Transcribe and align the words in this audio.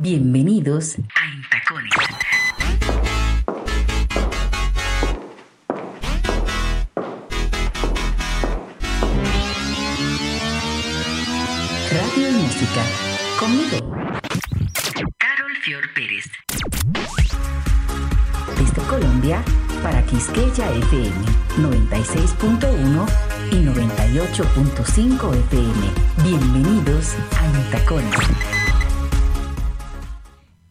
Bienvenidos 0.00 0.96
Quisqueya 20.34 20.68
FM 20.72 21.14
96.1 21.58 23.06
y 23.52 23.56
98.5 23.56 25.34
FM. 25.34 25.72
Bienvenidos 26.24 27.14
a 27.38 27.46
Intacones. 27.46 28.10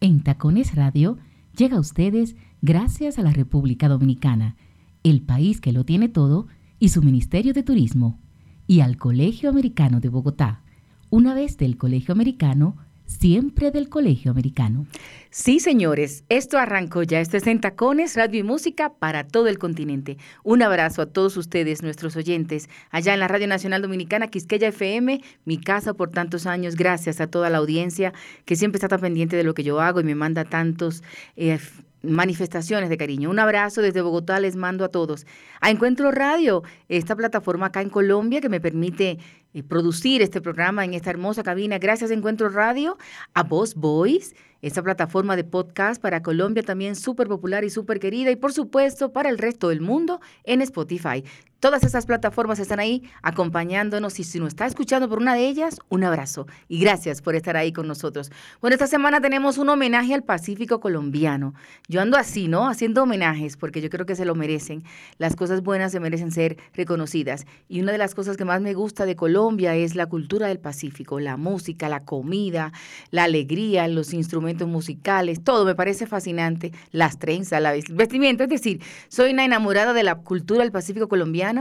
En 0.01 0.21
Tacones 0.21 0.75
Radio 0.75 1.17
llega 1.55 1.77
a 1.77 1.79
ustedes 1.79 2.35
gracias 2.61 3.17
a 3.17 3.21
la 3.21 3.31
República 3.31 3.87
Dominicana, 3.87 4.57
el 5.03 5.21
país 5.21 5.61
que 5.61 5.71
lo 5.71 5.85
tiene 5.85 6.09
todo, 6.09 6.47
y 6.79 6.89
su 6.89 7.01
Ministerio 7.01 7.53
de 7.53 7.63
Turismo, 7.63 8.19
y 8.67 8.81
al 8.81 8.97
Colegio 8.97 9.49
Americano 9.49 10.01
de 10.01 10.09
Bogotá. 10.09 10.61
Una 11.09 11.33
vez 11.33 11.55
del 11.57 11.77
Colegio 11.77 12.11
Americano, 12.11 12.75
siempre 13.19 13.71
del 13.71 13.89
Colegio 13.89 14.31
Americano. 14.31 14.85
Sí, 15.29 15.59
señores, 15.59 16.23
esto 16.29 16.57
arrancó 16.57 17.03
ya. 17.03 17.19
Esto 17.19 17.37
es 17.37 17.47
en 17.47 17.59
Tacones, 17.59 18.15
Radio 18.15 18.39
y 18.39 18.43
Música 18.43 18.93
para 18.93 19.25
todo 19.25 19.47
el 19.47 19.57
continente. 19.57 20.17
Un 20.43 20.61
abrazo 20.61 21.01
a 21.01 21.05
todos 21.07 21.37
ustedes, 21.37 21.81
nuestros 21.81 22.15
oyentes, 22.15 22.69
allá 22.91 23.13
en 23.13 23.19
la 23.19 23.27
Radio 23.27 23.47
Nacional 23.47 23.81
Dominicana, 23.81 24.27
Quisqueya 24.27 24.67
FM, 24.67 25.21
mi 25.45 25.57
casa 25.57 25.93
por 25.93 26.11
tantos 26.11 26.45
años. 26.45 26.75
Gracias 26.75 27.19
a 27.21 27.27
toda 27.27 27.49
la 27.49 27.57
audiencia 27.57 28.13
que 28.45 28.55
siempre 28.55 28.77
está 28.77 28.87
tan 28.87 29.01
pendiente 29.01 29.35
de 29.35 29.43
lo 29.43 29.53
que 29.53 29.63
yo 29.63 29.79
hago 29.81 29.99
y 29.99 30.03
me 30.03 30.15
manda 30.15 30.43
tantos... 30.45 31.03
Eh, 31.35 31.59
manifestaciones 32.03 32.89
de 32.89 32.97
cariño. 32.97 33.29
Un 33.29 33.39
abrazo 33.39 33.81
desde 33.81 34.01
Bogotá, 34.01 34.39
les 34.39 34.55
mando 34.55 34.83
a 34.83 34.89
todos. 34.89 35.25
A 35.61 35.71
Encuentro 35.71 36.11
Radio, 36.11 36.63
esta 36.89 37.15
plataforma 37.15 37.67
acá 37.67 37.81
en 37.81 37.89
Colombia 37.89 38.41
que 38.41 38.49
me 38.49 38.59
permite 38.59 39.19
eh, 39.53 39.63
producir 39.63 40.21
este 40.21 40.41
programa 40.41 40.85
en 40.85 40.93
esta 40.93 41.09
hermosa 41.09 41.43
cabina. 41.43 41.77
Gracias 41.79 42.11
Encuentro 42.11 42.49
Radio, 42.49 42.97
a 43.33 43.43
Voz 43.43 43.75
Boys 43.75 44.33
esta 44.63 44.81
plataforma 44.81 45.35
de 45.35 45.43
podcast 45.43 46.01
para 46.01 46.23
Colombia 46.23 46.63
también 46.63 46.95
súper 46.95 47.27
popular 47.27 47.65
y 47.65 47.69
súper 47.69 47.99
querida 47.99 48.31
y 48.31 48.37
por 48.37 48.53
supuesto 48.53 49.11
para 49.11 49.29
el 49.29 49.37
resto 49.37 49.67
del 49.67 49.81
mundo 49.81 50.21
en 50.45 50.61
Spotify. 50.61 51.25
Todas 51.63 51.85
esas 51.85 52.05
plataformas 52.05 52.59
están 52.59 52.81
ahí 52.81 53.03
acompañándonos 53.21 54.19
y 54.19 54.25
si 54.25 54.37
nos 54.37 54.49
está 54.49 54.65
escuchando 54.65 55.07
por 55.07 55.19
una 55.19 55.33
de 55.33 55.47
ellas, 55.47 55.79
un 55.87 56.03
abrazo 56.03 56.45
y 56.67 56.77
gracias 56.77 57.21
por 57.21 57.35
estar 57.35 57.55
ahí 57.55 57.71
con 57.71 57.87
nosotros. 57.87 58.33
Bueno, 58.59 58.73
esta 58.73 58.85
semana 58.85 59.21
tenemos 59.21 59.57
un 59.57 59.69
homenaje 59.69 60.13
al 60.13 60.23
Pacífico 60.23 60.81
colombiano. 60.81 61.53
Yo 61.87 62.01
ando 62.01 62.17
así, 62.17 62.49
¿no? 62.49 62.67
Haciendo 62.67 63.03
homenajes 63.03 63.55
porque 63.55 63.79
yo 63.79 63.89
creo 63.89 64.05
que 64.05 64.17
se 64.17 64.25
lo 64.25 64.35
merecen. 64.35 64.83
Las 65.19 65.37
cosas 65.37 65.63
buenas 65.63 65.93
se 65.93 66.01
merecen 66.01 66.33
ser 66.33 66.57
reconocidas. 66.73 67.45
Y 67.69 67.79
una 67.79 67.93
de 67.93 67.97
las 67.97 68.13
cosas 68.13 68.35
que 68.35 68.43
más 68.43 68.59
me 68.59 68.73
gusta 68.73 69.05
de 69.05 69.15
Colombia 69.15 69.73
es 69.73 69.95
la 69.95 70.07
cultura 70.07 70.47
del 70.47 70.59
Pacífico, 70.59 71.21
la 71.21 71.37
música, 71.37 71.87
la 71.87 72.03
comida, 72.03 72.73
la 73.09 73.23
alegría, 73.23 73.87
los 73.87 74.13
instrumentos 74.13 74.67
musicales, 74.67 75.41
todo 75.45 75.63
me 75.63 75.75
parece 75.75 76.07
fascinante, 76.07 76.73
las 76.91 77.19
trenzas, 77.19 77.61
la 77.61 77.71
vestimenta, 77.71 78.43
es 78.43 78.49
decir, 78.49 78.81
soy 79.07 79.31
una 79.31 79.45
enamorada 79.45 79.93
de 79.93 80.03
la 80.03 80.15
cultura 80.15 80.63
del 80.63 80.73
Pacífico 80.73 81.07
colombiano 81.07 81.52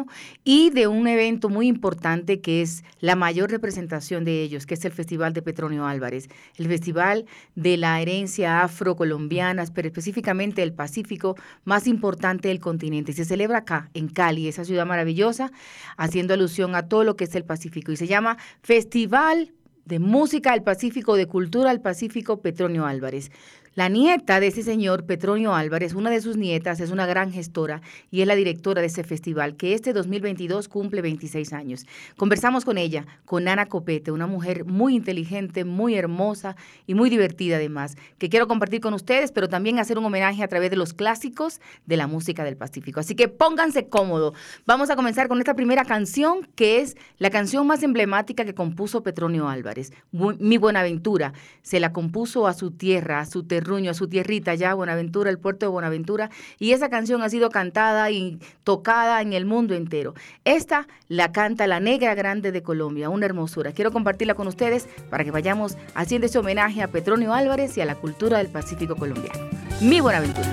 y 0.44 0.70
de 0.70 0.86
un 0.86 1.06
evento 1.06 1.48
muy 1.48 1.66
importante 1.66 2.40
que 2.40 2.62
es 2.62 2.84
la 3.00 3.17
mayor 3.17 3.50
representación 3.50 4.24
de 4.24 4.42
ellos, 4.42 4.67
que 4.67 4.74
es 4.74 4.84
el 4.84 4.92
Festival 4.92 5.33
de 5.33 5.42
Petronio 5.42 5.86
Álvarez, 5.86 6.28
el 6.56 6.67
Festival 6.67 7.27
de 7.55 7.77
la 7.77 8.00
herencia 8.00 8.62
afrocolombiana, 8.62 9.64
pero 9.74 9.89
específicamente 9.89 10.62
el 10.62 10.72
Pacífico 10.72 11.36
más 11.64 11.86
importante 11.86 12.48
del 12.48 12.61
continente. 12.61 13.12
Se 13.12 13.24
celebra 13.24 13.58
acá, 13.58 13.90
en 13.94 14.08
Cali, 14.08 14.48
esa 14.48 14.64
ciudad 14.64 14.86
maravillosa, 14.86 15.52
haciendo 15.96 16.34
alusión 16.34 16.74
a 16.74 16.88
todo 16.88 17.05
lo 17.05 17.17
que 17.17 17.24
es 17.24 17.34
el 17.34 17.44
Pacífico 17.44 17.92
y 17.92 17.96
se 17.96 18.06
llama 18.06 18.36
Festival 18.62 19.52
de 19.84 19.98
Música 19.98 20.52
al 20.52 20.62
Pacífico, 20.62 21.17
de 21.17 21.27
Cultura 21.27 21.70
al 21.70 21.80
Pacífico, 21.80 22.40
Petronio 22.40 22.86
Álvarez. 22.86 23.30
La 23.74 23.88
nieta 23.88 24.38
de 24.38 24.48
ese 24.48 24.62
señor, 24.62 25.06
Petronio 25.06 25.55
Álvarez, 25.55 25.94
una 25.94 26.10
de 26.10 26.20
sus 26.20 26.36
nietas, 26.36 26.78
es 26.80 26.90
una 26.90 27.06
gran 27.06 27.33
gestora 27.33 27.80
y 28.10 28.20
es 28.20 28.27
la 28.27 28.34
directora 28.34 28.83
de 28.83 28.88
ese 28.88 29.02
festival, 29.02 29.56
que 29.56 29.72
este 29.72 29.94
2022 29.94 30.68
cumple 30.68 31.00
26 31.00 31.55
años. 31.55 31.86
Conversamos 32.18 32.66
con 32.66 32.77
ella, 32.77 33.06
con 33.24 33.48
Ana 33.48 33.64
Copete, 33.64 34.12
una 34.12 34.27
mujer 34.27 34.66
muy 34.66 34.94
inteligente, 34.94 35.64
muy 35.64 35.94
hermosa 35.94 36.55
y 36.86 36.92
muy 36.92 37.08
divertida 37.08 37.56
además, 37.56 37.96
que 38.18 38.28
quiero 38.28 38.46
compartir 38.46 38.82
con 38.82 38.92
ustedes, 38.92 39.32
pero 39.32 39.48
también 39.48 39.78
hacer 39.78 39.96
un 39.96 40.05
homenaje 40.05 40.42
a 40.42 40.48
través 40.48 40.68
de 40.68 40.77
los 40.77 40.92
clásicos 40.92 41.58
de 41.86 41.96
la 41.96 42.06
música 42.06 42.44
del 42.44 42.58
Pacífico. 42.58 43.00
Así 43.00 43.14
que 43.14 43.28
pónganse 43.28 43.88
cómodo. 43.88 44.34
Vamos 44.66 44.90
a 44.90 44.96
comenzar 44.96 45.28
con 45.28 45.38
esta 45.38 45.55
primera 45.55 45.86
canción, 45.86 46.46
que 46.56 46.82
es 46.82 46.94
la 47.16 47.30
canción 47.30 47.66
más 47.66 47.82
emblemática 47.82 48.44
que 48.44 48.55
compuso 48.55 49.02
Petronio 49.02 49.48
Álvarez, 49.48 49.94
Mi 50.11 50.58
Buenaventura. 50.58 51.32
Se 51.62 51.80
la 51.80 51.94
compuso 51.94 52.46
a 52.46 52.52
su 52.52 52.72
tierra, 52.72 53.20
a 53.20 53.24
su 53.24 53.44
territorio 53.44 53.61
Ruño, 53.64 53.90
a 53.90 53.95
su 53.95 54.08
tierrita 54.08 54.55
ya, 54.55 54.74
Buenaventura, 54.74 55.30
el 55.30 55.39
puerto 55.39 55.67
de 55.67 55.70
Buenaventura, 55.70 56.30
y 56.58 56.73
esa 56.73 56.89
canción 56.89 57.23
ha 57.23 57.28
sido 57.28 57.50
cantada 57.50 58.11
y 58.11 58.39
tocada 58.64 59.20
en 59.20 59.33
el 59.33 59.46
mundo 59.46 59.74
entero. 59.74 60.14
Esta 60.45 60.86
la 61.08 61.33
canta 61.33 61.67
la 61.67 61.80
Negra 61.80 62.14
Grande 62.14 62.52
de 62.52 62.62
Colombia, 62.62 63.08
una 63.11 63.27
hermosura. 63.27 63.73
Quiero 63.73 63.92
compartirla 63.92 64.34
con 64.34 64.46
ustedes 64.48 64.89
para 65.11 65.24
que 65.24 65.30
vayamos 65.30 65.77
haciendo 65.95 66.27
ese 66.27 66.39
homenaje 66.39 66.83
a 66.83 66.89
Petronio 66.89 67.34
Álvarez 67.34 67.77
y 67.77 67.80
a 67.80 67.84
la 67.84 67.96
cultura 67.96 68.39
del 68.39 68.48
Pacífico 68.48 68.96
colombiano. 68.96 69.48
Mi 69.80 70.00
Buenaventura. 70.00 70.48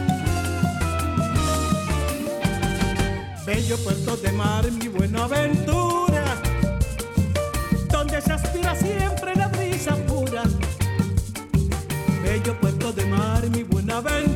Bello 3.46 3.78
puerto 3.78 4.16
de 4.18 4.32
mar, 4.34 4.72
mi 4.72 4.88
Buenaventura, 4.90 6.24
donde 7.90 8.22
se 8.22 8.34
aspira 8.34 8.76
siempre 8.76 9.19
mi 13.52 13.64
buena 13.64 13.98
aventura, 13.98 14.29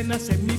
siento 0.00 0.16
penas 0.16 0.49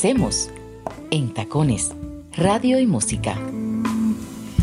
Conversemos 0.00 0.48
en 1.10 1.34
Tacones, 1.34 1.94
Radio 2.34 2.80
y 2.80 2.86
Música. 2.86 3.36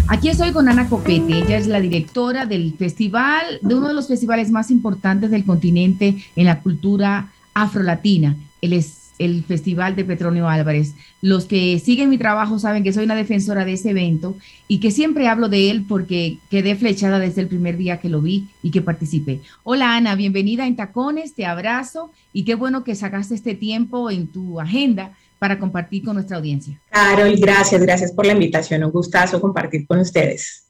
Aquí 0.07 0.29
estoy 0.29 0.51
con 0.51 0.67
Ana 0.67 0.89
Copete, 0.89 1.37
ella 1.37 1.57
es 1.57 1.67
la 1.67 1.79
directora 1.79 2.47
del 2.47 2.73
festival, 2.73 3.59
de 3.61 3.75
uno 3.75 3.87
de 3.87 3.93
los 3.93 4.07
festivales 4.07 4.49
más 4.49 4.71
importantes 4.71 5.29
del 5.29 5.45
continente 5.45 6.17
en 6.35 6.45
la 6.45 6.61
cultura 6.61 7.31
afrolatina. 7.53 8.35
Él 8.61 8.73
es 8.73 9.11
el 9.19 9.43
Festival 9.43 9.95
de 9.95 10.05
Petronio 10.05 10.49
Álvarez. 10.49 10.95
Los 11.21 11.45
que 11.45 11.77
siguen 11.79 12.09
mi 12.09 12.17
trabajo 12.17 12.57
saben 12.57 12.83
que 12.83 12.93
soy 12.93 13.05
una 13.05 13.15
defensora 13.15 13.65
de 13.65 13.73
ese 13.73 13.91
evento 13.91 14.37
y 14.67 14.79
que 14.79 14.89
siempre 14.89 15.27
hablo 15.27 15.49
de 15.49 15.69
él 15.69 15.85
porque 15.87 16.37
quedé 16.49 16.75
flechada 16.75 17.19
desde 17.19 17.41
el 17.41 17.47
primer 17.47 17.77
día 17.77 17.99
que 17.99 18.09
lo 18.09 18.21
vi 18.21 18.47
y 18.63 18.71
que 18.71 18.81
participé. 18.81 19.41
Hola 19.63 19.95
Ana, 19.95 20.15
bienvenida 20.15 20.65
en 20.65 20.75
Tacones, 20.75 21.33
te 21.33 21.45
abrazo 21.45 22.11
y 22.33 22.43
qué 22.43 22.55
bueno 22.55 22.83
que 22.83 22.95
sacaste 22.95 23.35
este 23.35 23.55
tiempo 23.55 24.09
en 24.09 24.27
tu 24.27 24.59
agenda 24.59 25.13
para 25.39 25.59
compartir 25.59 26.03
con 26.03 26.15
nuestra 26.15 26.37
audiencia. 26.37 26.81
Carol, 26.89 27.35
gracias, 27.37 27.81
gracias 27.81 28.11
por 28.11 28.25
la 28.25 28.33
invitación, 28.33 28.83
un 28.83 28.91
gustazo 28.91 29.39
compartir 29.39 29.85
con 29.85 29.99
ustedes. 29.99 30.65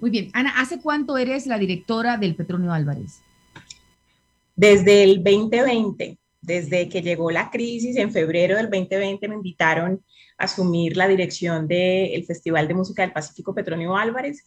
Muy 0.00 0.10
bien, 0.10 0.30
Ana, 0.32 0.54
¿hace 0.56 0.78
cuánto 0.80 1.16
eres 1.18 1.46
la 1.46 1.58
directora 1.58 2.16
del 2.16 2.34
Petronio 2.34 2.72
Álvarez? 2.72 3.20
Desde 4.54 5.02
el 5.02 5.22
2020 5.22 6.18
desde 6.46 6.88
que 6.88 7.02
llegó 7.02 7.32
la 7.32 7.50
crisis 7.50 7.96
en 7.96 8.12
febrero 8.12 8.56
del 8.56 8.70
2020 8.70 9.28
me 9.28 9.34
invitaron 9.34 10.04
a 10.38 10.44
asumir 10.44 10.96
la 10.96 11.08
dirección 11.08 11.66
del 11.66 12.24
Festival 12.24 12.68
de 12.68 12.74
Música 12.74 13.02
del 13.02 13.12
Pacífico 13.12 13.52
Petronio 13.52 13.96
Álvarez. 13.96 14.44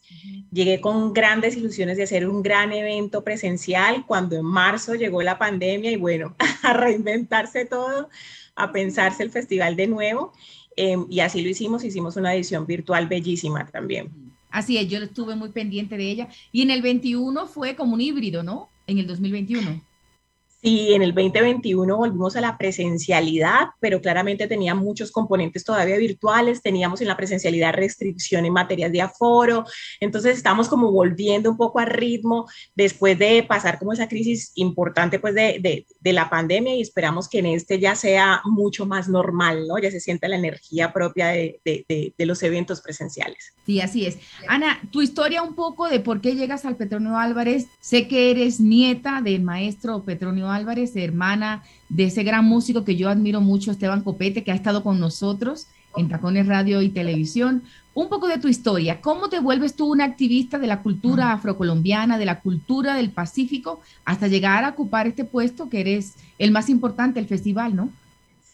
Llegué 0.49 0.79
con 0.79 1.13
grandes 1.13 1.57
ilusiones 1.57 1.97
de 1.97 2.03
hacer 2.03 2.25
un 2.25 2.41
gran 2.41 2.71
evento 2.71 3.23
presencial 3.23 4.05
cuando 4.07 4.37
en 4.37 4.45
marzo 4.45 4.95
llegó 4.95 5.21
la 5.23 5.37
pandemia 5.37 5.91
y 5.91 5.97
bueno, 5.97 6.35
a 6.63 6.71
reinventarse 6.71 7.65
todo, 7.65 8.09
a 8.59 8.71
pensarse 8.71 9.23
el 9.23 9.31
festival 9.31 9.75
de 9.75 9.87
nuevo. 9.87 10.33
Em, 10.75 11.05
y 11.09 11.19
así 11.21 11.41
lo 11.41 11.49
hicimos, 11.49 11.83
hicimos 11.83 12.15
una 12.15 12.33
edición 12.33 12.65
virtual 12.65 13.07
bellísima 13.07 13.65
también. 13.67 14.09
Así 14.51 14.77
es, 14.77 14.87
yo 14.87 14.99
estuve 14.99 15.35
muy 15.35 15.49
pendiente 15.49 15.97
de 15.97 16.09
ella. 16.09 16.29
Y 16.51 16.61
en 16.61 16.71
el 16.71 16.81
21 16.81 17.47
fue 17.47 17.75
como 17.75 17.93
un 17.93 18.01
híbrido, 18.01 18.43
¿no? 18.43 18.69
En 18.87 18.97
el 18.97 19.07
2021. 19.07 19.81
Sí, 20.61 20.93
en 20.93 21.01
el 21.01 21.13
2021 21.13 21.95
volvimos 21.95 22.35
a 22.35 22.41
la 22.41 22.57
presencialidad, 22.57 23.69
pero 23.79 24.01
claramente 24.01 24.45
tenía 24.45 24.75
muchos 24.75 25.09
componentes 25.09 25.63
todavía 25.63 25.95
virtuales, 25.95 26.61
teníamos 26.61 26.99
en 26.99 27.07
la 27.07 27.15
presencialidad 27.15 27.73
restricción 27.73 28.45
en 28.45 28.51
materias 28.51 28.91
de 28.91 29.01
aforo, 29.01 29.63
entonces 30.01 30.35
estamos 30.35 30.67
como 30.67 30.91
volviendo 30.91 31.49
un 31.49 31.55
poco 31.55 31.79
a 31.79 31.85
ritmo 31.85 32.45
después 32.75 33.17
de 33.17 33.43
pasar 33.43 33.79
como 33.79 33.93
esa 33.93 34.09
crisis 34.09 34.51
importante 34.55 35.19
pues 35.19 35.33
de, 35.33 35.59
de, 35.61 35.85
de, 35.97 36.13
la 36.13 36.29
pandemia 36.29 36.75
y 36.75 36.81
esperamos 36.81 37.29
que 37.29 37.39
en 37.39 37.45
este 37.45 37.79
ya 37.79 37.95
sea 37.95 38.41
mucho 38.43 38.85
más 38.85 39.07
normal, 39.07 39.65
¿no? 39.65 39.79
Ya 39.79 39.91
se 39.91 40.01
sienta 40.01 40.27
la 40.27 40.35
energía 40.35 40.91
propia 40.91 41.27
de, 41.27 41.61
de 41.63 42.25
los 42.25 42.43
eventos 42.43 42.81
presenciales. 42.81 43.53
Sí, 43.65 43.79
así 43.79 44.05
es. 44.05 44.17
Ana, 44.47 44.81
tu 44.91 45.01
historia 45.01 45.41
un 45.41 45.55
poco 45.55 45.87
de 45.87 46.01
por 46.01 46.19
qué 46.19 46.35
llegas 46.35 46.65
al 46.65 46.75
Petronio 46.75 47.17
Álvarez, 47.17 47.67
sé 47.79 48.09
que 48.09 48.31
eres 48.31 48.59
nieta 48.59 49.21
del 49.21 49.41
maestro 49.41 50.03
Petronio 50.03 50.48
Álvarez, 50.51 50.95
hermana 50.95 51.63
de 51.89 52.05
ese 52.05 52.23
gran 52.23 52.45
músico 52.45 52.83
que 52.83 52.95
yo 52.95 53.09
admiro 53.09 53.41
mucho, 53.41 53.71
Esteban 53.71 54.01
Copete, 54.01 54.43
que 54.43 54.51
ha 54.51 54.55
estado 54.55 54.83
con 54.83 54.99
nosotros 54.99 55.67
en 55.97 56.09
Tacones 56.09 56.47
Radio 56.47 56.81
y 56.81 56.89
Televisión. 56.89 57.63
Un 57.93 58.07
poco 58.07 58.27
de 58.27 58.37
tu 58.37 58.47
historia, 58.47 59.01
¿cómo 59.01 59.29
te 59.29 59.39
vuelves 59.39 59.75
tú 59.75 59.91
una 59.91 60.05
activista 60.05 60.57
de 60.57 60.67
la 60.67 60.81
cultura 60.81 61.33
afrocolombiana, 61.33 62.17
de 62.17 62.25
la 62.25 62.39
cultura 62.39 62.95
del 62.95 63.09
Pacífico, 63.09 63.81
hasta 64.05 64.27
llegar 64.27 64.63
a 64.63 64.69
ocupar 64.69 65.07
este 65.07 65.25
puesto 65.25 65.69
que 65.69 65.81
eres 65.81 66.15
el 66.37 66.51
más 66.51 66.69
importante 66.69 67.19
del 67.19 67.27
festival, 67.27 67.75
¿no? 67.75 67.89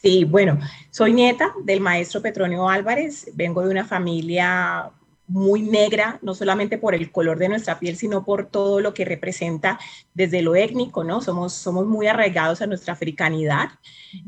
Sí, 0.01 0.23
bueno, 0.23 0.59
soy 0.91 1.13
nieta 1.13 1.51
del 1.63 1.81
maestro 1.81 2.21
Petronio 2.21 2.69
Álvarez, 2.69 3.31
vengo 3.33 3.61
de 3.63 3.69
una 3.69 3.85
familia 3.85 4.91
muy 5.27 5.61
negra, 5.61 6.19
no 6.21 6.35
solamente 6.35 6.77
por 6.77 6.93
el 6.93 7.11
color 7.11 7.39
de 7.39 7.49
nuestra 7.49 7.79
piel, 7.79 7.95
sino 7.95 8.23
por 8.25 8.47
todo 8.47 8.79
lo 8.79 8.93
que 8.93 9.05
representa 9.05 9.79
desde 10.13 10.41
lo 10.41 10.55
étnico, 10.55 11.03
¿no? 11.03 11.21
Somos, 11.21 11.53
somos 11.53 11.87
muy 11.87 12.07
arraigados 12.07 12.61
a 12.61 12.67
nuestra 12.67 12.93
africanidad, 12.93 13.69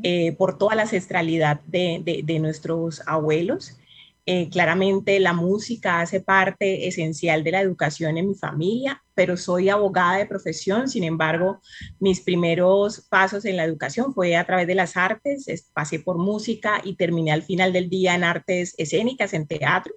eh, 0.04 0.34
por 0.34 0.58
toda 0.58 0.76
la 0.76 0.84
ancestralidad 0.84 1.62
de, 1.68 2.24
de, 2.24 2.40
nuestros 2.40 3.02
abuelos. 3.06 3.78
Eh, 4.26 4.50
claramente 4.50 5.20
la 5.22 5.32
música 5.32 6.02
hace 6.02 6.20
parte 6.20 6.88
esencial 6.88 7.46
de 7.46 7.52
la 7.52 7.62
educación 7.62 8.18
en 8.18 8.28
mi 8.28 8.36
familia, 8.36 9.02
pero 9.14 9.38
soy 9.38 9.70
abogada 9.70 10.18
de 10.18 10.26
profesión, 10.26 10.90
sin 10.90 11.06
embargo, 11.06 11.62
mis 12.00 12.20
primeros 12.20 13.08
pasos 13.10 13.46
en 13.46 13.56
la 13.56 13.64
educación 13.64 14.14
fue 14.14 14.36
a 14.36 14.46
través 14.46 14.68
de 14.68 14.76
las 14.76 14.98
artes, 14.98 15.46
pasé 15.74 16.00
por 16.00 16.18
música 16.18 16.82
y 16.84 16.96
terminé 16.96 17.32
al 17.32 17.44
final 17.44 17.72
del 17.72 17.90
día 17.90 18.16
en 18.16 18.26
artes 18.26 18.76
escénicas, 18.78 19.34
en 19.34 19.48
teatro. 19.48 19.94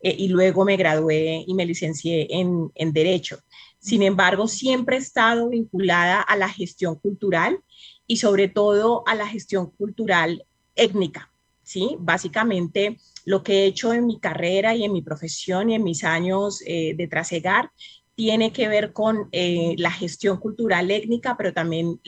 Eh, 0.00 0.14
y 0.18 0.28
luego 0.28 0.64
me 0.64 0.76
gradué 0.76 1.44
y 1.46 1.54
me 1.54 1.66
licencié 1.66 2.28
en, 2.30 2.70
en 2.74 2.92
Derecho. 2.92 3.38
Sin 3.78 4.02
embargo, 4.02 4.48
siempre 4.48 4.96
he 4.96 5.00
estado 5.00 5.48
vinculada 5.48 6.20
a 6.20 6.36
la 6.36 6.48
gestión 6.48 6.96
cultural 6.96 7.60
y 8.06 8.16
sobre 8.16 8.48
todo 8.48 9.02
a 9.06 9.14
la 9.14 9.26
gestión 9.26 9.70
cultural 9.70 10.44
étnica, 10.74 11.32
¿sí? 11.62 11.96
Básicamente 11.98 12.98
lo 13.24 13.42
que 13.42 13.60
he 13.60 13.66
hecho 13.66 13.92
en 13.92 14.06
mi 14.06 14.18
carrera 14.18 14.74
y 14.74 14.84
en 14.84 14.92
mi 14.92 15.02
profesión 15.02 15.70
y 15.70 15.74
en 15.74 15.84
mis 15.84 16.02
años 16.04 16.62
eh, 16.66 16.94
de 16.96 17.08
trasegar 17.08 17.70
tiene 18.18 18.52
que 18.52 18.66
ver 18.66 18.92
con 18.92 19.28
eh, 19.30 19.76
la 19.78 19.92
gestión 19.92 20.38
cultural 20.38 20.90
étnica, 20.90 21.36
pero 21.36 21.52
también 21.52 22.00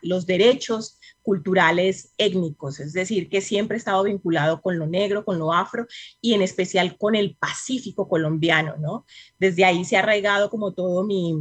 los 0.00 0.24
derechos 0.24 0.98
culturales 1.20 2.14
étnicos, 2.16 2.80
es 2.80 2.94
decir, 2.94 3.28
que 3.28 3.42
siempre 3.42 3.76
he 3.76 3.78
estado 3.78 4.04
vinculado 4.04 4.62
con 4.62 4.78
lo 4.78 4.86
negro, 4.86 5.22
con 5.22 5.38
lo 5.38 5.52
afro 5.52 5.86
y 6.22 6.32
en 6.32 6.40
especial 6.40 6.96
con 6.96 7.14
el 7.14 7.36
Pacífico 7.36 8.08
colombiano, 8.08 8.76
¿no? 8.78 9.04
Desde 9.38 9.66
ahí 9.66 9.84
se 9.84 9.96
ha 9.96 10.00
arraigado 10.00 10.48
como 10.48 10.72
todo 10.72 11.04
mi, 11.04 11.34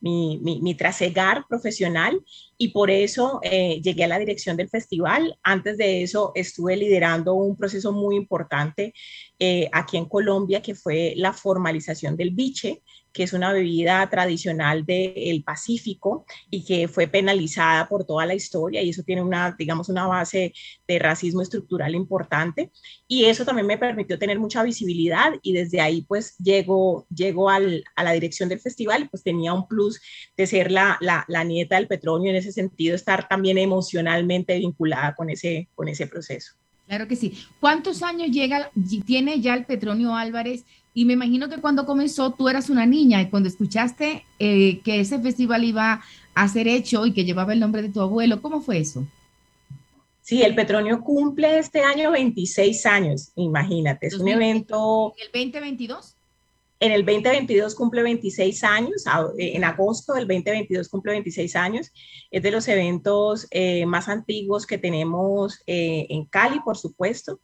mi, 0.00 0.38
mi, 0.40 0.74
trasegar 0.74 1.44
profesional 1.48 2.20
y 2.56 2.68
por 2.68 2.90
eso 2.90 3.40
eh, 3.42 3.80
llegué 3.80 4.04
a 4.04 4.08
la 4.08 4.18
dirección 4.18 4.56
del 4.56 4.68
festival. 4.68 5.36
Antes 5.42 5.78
de 5.78 6.02
eso 6.02 6.30
estuve 6.34 6.76
liderando 6.76 7.34
un 7.34 7.56
proceso 7.56 7.92
muy 7.92 8.16
importante 8.16 8.92
eh, 9.38 9.68
aquí 9.72 9.96
en 9.96 10.06
Colombia 10.06 10.62
que 10.62 10.74
fue 10.74 11.14
la 11.16 11.32
formalización 11.32 12.16
del 12.16 12.30
biche 12.30 12.82
que 13.12 13.22
es 13.22 13.32
una 13.32 13.52
bebida 13.52 14.08
tradicional 14.10 14.84
del 14.84 15.42
Pacífico 15.44 16.24
y 16.50 16.64
que 16.64 16.88
fue 16.88 17.06
penalizada 17.06 17.88
por 17.88 18.04
toda 18.04 18.26
la 18.26 18.34
historia 18.34 18.82
y 18.82 18.90
eso 18.90 19.02
tiene 19.02 19.22
una, 19.22 19.54
digamos, 19.58 19.88
una 19.88 20.06
base 20.06 20.52
de 20.86 20.98
racismo 20.98 21.42
estructural 21.42 21.94
importante 21.94 22.70
y 23.06 23.24
eso 23.24 23.44
también 23.44 23.66
me 23.66 23.78
permitió 23.78 24.18
tener 24.18 24.38
mucha 24.38 24.62
visibilidad 24.62 25.32
y 25.42 25.52
desde 25.52 25.80
ahí 25.80 26.02
pues 26.02 26.36
llego, 26.38 27.06
llego 27.14 27.50
al, 27.50 27.84
a 27.96 28.04
la 28.04 28.12
dirección 28.12 28.48
del 28.48 28.60
festival, 28.60 29.08
pues 29.10 29.22
tenía 29.22 29.52
un 29.52 29.66
plus 29.66 30.00
de 30.36 30.46
ser 30.46 30.70
la, 30.70 30.98
la, 31.00 31.24
la 31.28 31.44
nieta 31.44 31.76
del 31.76 31.88
petróleo 31.88 32.30
en 32.30 32.36
ese 32.36 32.52
sentido, 32.52 32.94
estar 32.94 33.28
también 33.28 33.58
emocionalmente 33.58 34.58
vinculada 34.58 35.14
con 35.14 35.30
ese, 35.30 35.68
con 35.74 35.88
ese 35.88 36.06
proceso. 36.06 36.54
Claro 36.88 37.06
que 37.06 37.16
sí. 37.16 37.34
¿Cuántos 37.60 38.02
años 38.02 38.30
llega, 38.30 38.70
tiene 39.04 39.40
ya 39.42 39.54
el 39.54 39.66
Petronio 39.66 40.14
Álvarez 40.14 40.64
y 40.98 41.04
me 41.04 41.12
imagino 41.12 41.48
que 41.48 41.60
cuando 41.60 41.86
comenzó 41.86 42.32
tú 42.32 42.48
eras 42.48 42.70
una 42.70 42.84
niña 42.84 43.22
y 43.22 43.30
cuando 43.30 43.48
escuchaste 43.48 44.24
eh, 44.40 44.80
que 44.80 44.98
ese 44.98 45.20
festival 45.20 45.62
iba 45.62 46.02
a 46.34 46.48
ser 46.48 46.66
hecho 46.66 47.06
y 47.06 47.12
que 47.12 47.24
llevaba 47.24 47.52
el 47.52 47.60
nombre 47.60 47.82
de 47.82 47.88
tu 47.88 48.00
abuelo, 48.00 48.42
¿cómo 48.42 48.60
fue 48.60 48.78
eso? 48.78 49.06
Sí, 50.22 50.42
el 50.42 50.56
Petronio 50.56 51.00
cumple 51.00 51.60
este 51.60 51.82
año 51.82 52.10
26 52.10 52.84
años, 52.86 53.30
imagínate, 53.36 54.08
es 54.08 54.14
un 54.14 54.26
evento... 54.26 55.14
¿El 55.18 55.28
2022? 55.28 56.16
En 56.80 56.90
el 56.90 57.06
2022 57.06 57.76
cumple 57.76 58.02
26 58.02 58.64
años, 58.64 59.04
en 59.38 59.62
agosto 59.62 60.14
del 60.14 60.26
2022 60.26 60.88
cumple 60.88 61.12
26 61.12 61.54
años. 61.54 61.92
Es 62.32 62.42
de 62.42 62.50
los 62.50 62.66
eventos 62.66 63.46
eh, 63.52 63.86
más 63.86 64.08
antiguos 64.08 64.66
que 64.66 64.78
tenemos 64.78 65.60
eh, 65.68 66.06
en 66.08 66.24
Cali, 66.24 66.58
por 66.64 66.76
supuesto. 66.76 67.40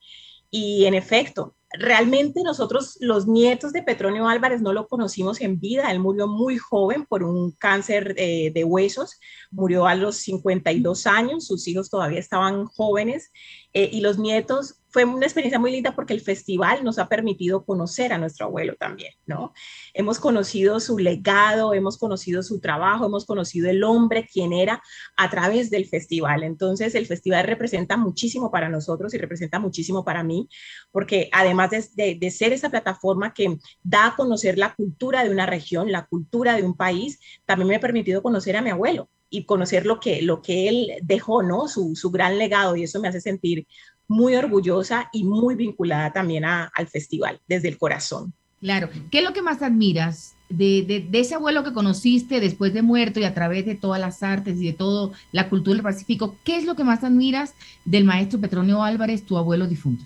Y 0.50 0.86
en 0.86 0.94
efecto, 0.94 1.56
realmente 1.78 2.42
nosotros, 2.42 2.96
los 3.00 3.26
nietos 3.26 3.72
de 3.72 3.82
Petronio 3.82 4.28
Álvarez, 4.28 4.62
no 4.62 4.72
lo 4.72 4.88
conocimos 4.88 5.40
en 5.40 5.58
vida. 5.58 5.90
Él 5.90 6.00
murió 6.00 6.26
muy 6.26 6.58
joven 6.58 7.06
por 7.06 7.22
un 7.22 7.52
cáncer 7.52 8.14
eh, 8.16 8.50
de 8.52 8.64
huesos, 8.64 9.18
murió 9.50 9.86
a 9.86 9.94
los 9.94 10.16
52 10.16 11.06
años, 11.06 11.46
sus 11.46 11.66
hijos 11.68 11.90
todavía 11.90 12.18
estaban 12.18 12.66
jóvenes 12.66 13.30
eh, 13.74 13.90
y 13.92 14.00
los 14.00 14.18
nietos 14.18 14.80
fue 14.94 15.04
una 15.04 15.26
experiencia 15.26 15.58
muy 15.58 15.72
linda 15.72 15.96
porque 15.96 16.12
el 16.12 16.20
festival 16.20 16.84
nos 16.84 17.00
ha 17.00 17.08
permitido 17.08 17.64
conocer 17.64 18.12
a 18.12 18.18
nuestro 18.18 18.46
abuelo 18.46 18.76
también, 18.78 19.12
¿no? 19.26 19.52
Hemos 19.92 20.20
conocido 20.20 20.78
su 20.78 20.98
legado, 20.98 21.74
hemos 21.74 21.98
conocido 21.98 22.44
su 22.44 22.60
trabajo, 22.60 23.04
hemos 23.04 23.26
conocido 23.26 23.68
el 23.68 23.82
hombre, 23.82 24.28
quien 24.32 24.52
era, 24.52 24.80
a 25.16 25.28
través 25.28 25.70
del 25.70 25.86
festival. 25.86 26.44
Entonces, 26.44 26.94
el 26.94 27.06
festival 27.06 27.44
representa 27.44 27.96
muchísimo 27.96 28.52
para 28.52 28.68
nosotros 28.68 29.12
y 29.12 29.18
representa 29.18 29.58
muchísimo 29.58 30.04
para 30.04 30.22
mí, 30.22 30.48
porque 30.92 31.28
además 31.32 31.70
de, 31.70 32.14
de 32.14 32.30
ser 32.30 32.52
esa 32.52 32.70
plataforma 32.70 33.34
que 33.34 33.58
da 33.82 34.06
a 34.06 34.14
conocer 34.14 34.56
la 34.58 34.76
cultura 34.76 35.24
de 35.24 35.30
una 35.30 35.46
región, 35.46 35.90
la 35.90 36.06
cultura 36.06 36.54
de 36.54 36.62
un 36.62 36.76
país, 36.76 37.18
también 37.46 37.66
me 37.66 37.76
ha 37.76 37.80
permitido 37.80 38.22
conocer 38.22 38.56
a 38.56 38.62
mi 38.62 38.70
abuelo, 38.70 39.10
y 39.30 39.44
conocer 39.44 39.86
lo 39.86 40.00
que, 40.00 40.22
lo 40.22 40.42
que 40.42 40.68
él 40.68 40.92
dejó, 41.02 41.42
¿no? 41.42 41.68
Su, 41.68 41.96
su 41.96 42.10
gran 42.10 42.38
legado 42.38 42.76
y 42.76 42.84
eso 42.84 43.00
me 43.00 43.08
hace 43.08 43.20
sentir 43.20 43.66
muy 44.06 44.34
orgullosa 44.34 45.08
y 45.12 45.24
muy 45.24 45.54
vinculada 45.54 46.12
también 46.12 46.44
al 46.44 46.86
festival, 46.88 47.40
desde 47.48 47.68
el 47.68 47.78
corazón. 47.78 48.32
Claro. 48.60 48.88
¿Qué 49.10 49.18
es 49.18 49.24
lo 49.24 49.32
que 49.32 49.42
más 49.42 49.60
admiras 49.60 50.34
de, 50.48 51.06
de, 51.10 51.20
ese 51.20 51.34
abuelo 51.34 51.64
que 51.64 51.72
conociste 51.72 52.40
después 52.40 52.72
de 52.72 52.80
muerto 52.80 53.20
y 53.20 53.24
a 53.24 53.34
través 53.34 53.66
de 53.66 53.74
todas 53.74 54.00
las 54.00 54.22
artes 54.22 54.58
y 54.58 54.66
de 54.66 54.72
toda 54.72 55.14
la 55.32 55.50
cultura 55.50 55.74
del 55.74 55.82
Pacífico? 55.82 56.36
¿Qué 56.44 56.56
es 56.56 56.64
lo 56.64 56.74
que 56.74 56.84
más 56.84 57.04
admiras 57.04 57.54
del 57.84 58.04
maestro 58.04 58.40
Petronio 58.40 58.82
Álvarez, 58.82 59.26
tu 59.26 59.36
abuelo 59.36 59.66
difunto? 59.66 60.04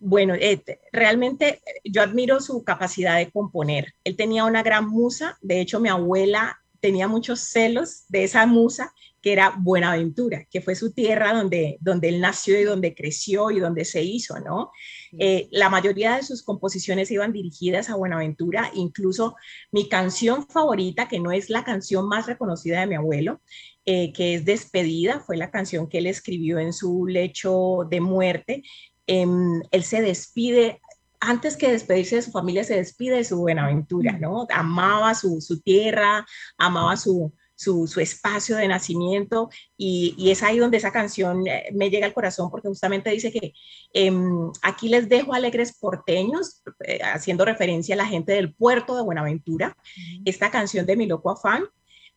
Bueno, 0.00 0.34
eh, 0.34 0.62
realmente 0.92 1.60
yo 1.84 2.02
admiro 2.02 2.40
su 2.40 2.62
capacidad 2.62 3.16
de 3.16 3.30
componer. 3.30 3.94
Él 4.04 4.14
tenía 4.14 4.44
una 4.44 4.62
gran 4.62 4.88
musa, 4.88 5.36
de 5.42 5.60
hecho 5.60 5.80
mi 5.80 5.88
abuela 5.88 6.60
tenía 6.80 7.08
muchos 7.08 7.40
celos 7.40 8.04
de 8.08 8.24
esa 8.24 8.46
musa 8.46 8.92
que 9.20 9.32
era 9.32 9.54
Buenaventura, 9.58 10.46
que 10.48 10.60
fue 10.60 10.74
su 10.76 10.92
tierra 10.92 11.32
donde, 11.32 11.76
donde 11.80 12.08
él 12.08 12.20
nació 12.20 12.58
y 12.60 12.64
donde 12.64 12.94
creció 12.94 13.50
y 13.50 13.58
donde 13.58 13.84
se 13.84 14.02
hizo, 14.02 14.38
¿no? 14.38 14.70
Eh, 15.18 15.48
la 15.50 15.68
mayoría 15.68 16.16
de 16.16 16.22
sus 16.22 16.42
composiciones 16.44 17.10
iban 17.10 17.32
dirigidas 17.32 17.90
a 17.90 17.96
Buenaventura, 17.96 18.70
incluso 18.74 19.34
mi 19.72 19.88
canción 19.88 20.46
favorita, 20.46 21.08
que 21.08 21.18
no 21.18 21.32
es 21.32 21.50
la 21.50 21.64
canción 21.64 22.08
más 22.08 22.26
reconocida 22.26 22.80
de 22.80 22.86
mi 22.86 22.94
abuelo, 22.94 23.40
eh, 23.84 24.12
que 24.12 24.34
es 24.34 24.44
Despedida, 24.44 25.20
fue 25.20 25.36
la 25.36 25.50
canción 25.50 25.88
que 25.88 25.98
él 25.98 26.06
escribió 26.06 26.58
en 26.58 26.72
su 26.72 27.06
lecho 27.06 27.88
de 27.90 28.00
muerte. 28.00 28.62
Em, 29.06 29.62
él 29.72 29.82
se 29.82 30.02
despide 30.02 30.80
antes 31.20 31.56
que 31.56 31.72
despedirse 31.72 32.16
de 32.16 32.22
su 32.22 32.30
familia, 32.30 32.64
se 32.64 32.76
despide 32.76 33.16
de 33.16 33.24
su 33.24 33.38
Buenaventura, 33.38 34.12
¿no? 34.12 34.46
Amaba 34.50 35.14
su, 35.14 35.40
su 35.40 35.60
tierra, 35.60 36.26
amaba 36.56 36.96
su, 36.96 37.32
su, 37.58 38.00
espacio 38.00 38.56
de 38.56 38.68
nacimiento 38.68 39.50
y, 39.76 40.30
es 40.30 40.42
ahí 40.42 40.58
donde 40.58 40.76
esa 40.76 40.92
canción 40.92 41.46
eh, 41.46 41.70
me 41.74 41.90
llega 41.90 42.06
al 42.06 42.14
corazón 42.14 42.50
porque 42.50 42.68
justamente 42.68 43.10
dice 43.10 43.32
que 43.32 43.52
em, 43.92 44.50
aquí 44.62 44.88
les 44.88 45.08
dejo 45.08 45.34
alegres 45.34 45.76
porteños, 45.76 46.62
eh, 46.84 47.00
haciendo 47.02 47.44
referencia 47.44 47.94
a 47.94 47.98
la 47.98 48.06
gente 48.06 48.32
del 48.32 48.54
puerto 48.54 48.96
de 48.96 49.02
Buenaventura, 49.02 49.76
esta 50.24 50.50
canción 50.50 50.86
de 50.86 50.96
mi 50.96 51.06
loco 51.06 51.30
afán, 51.30 51.64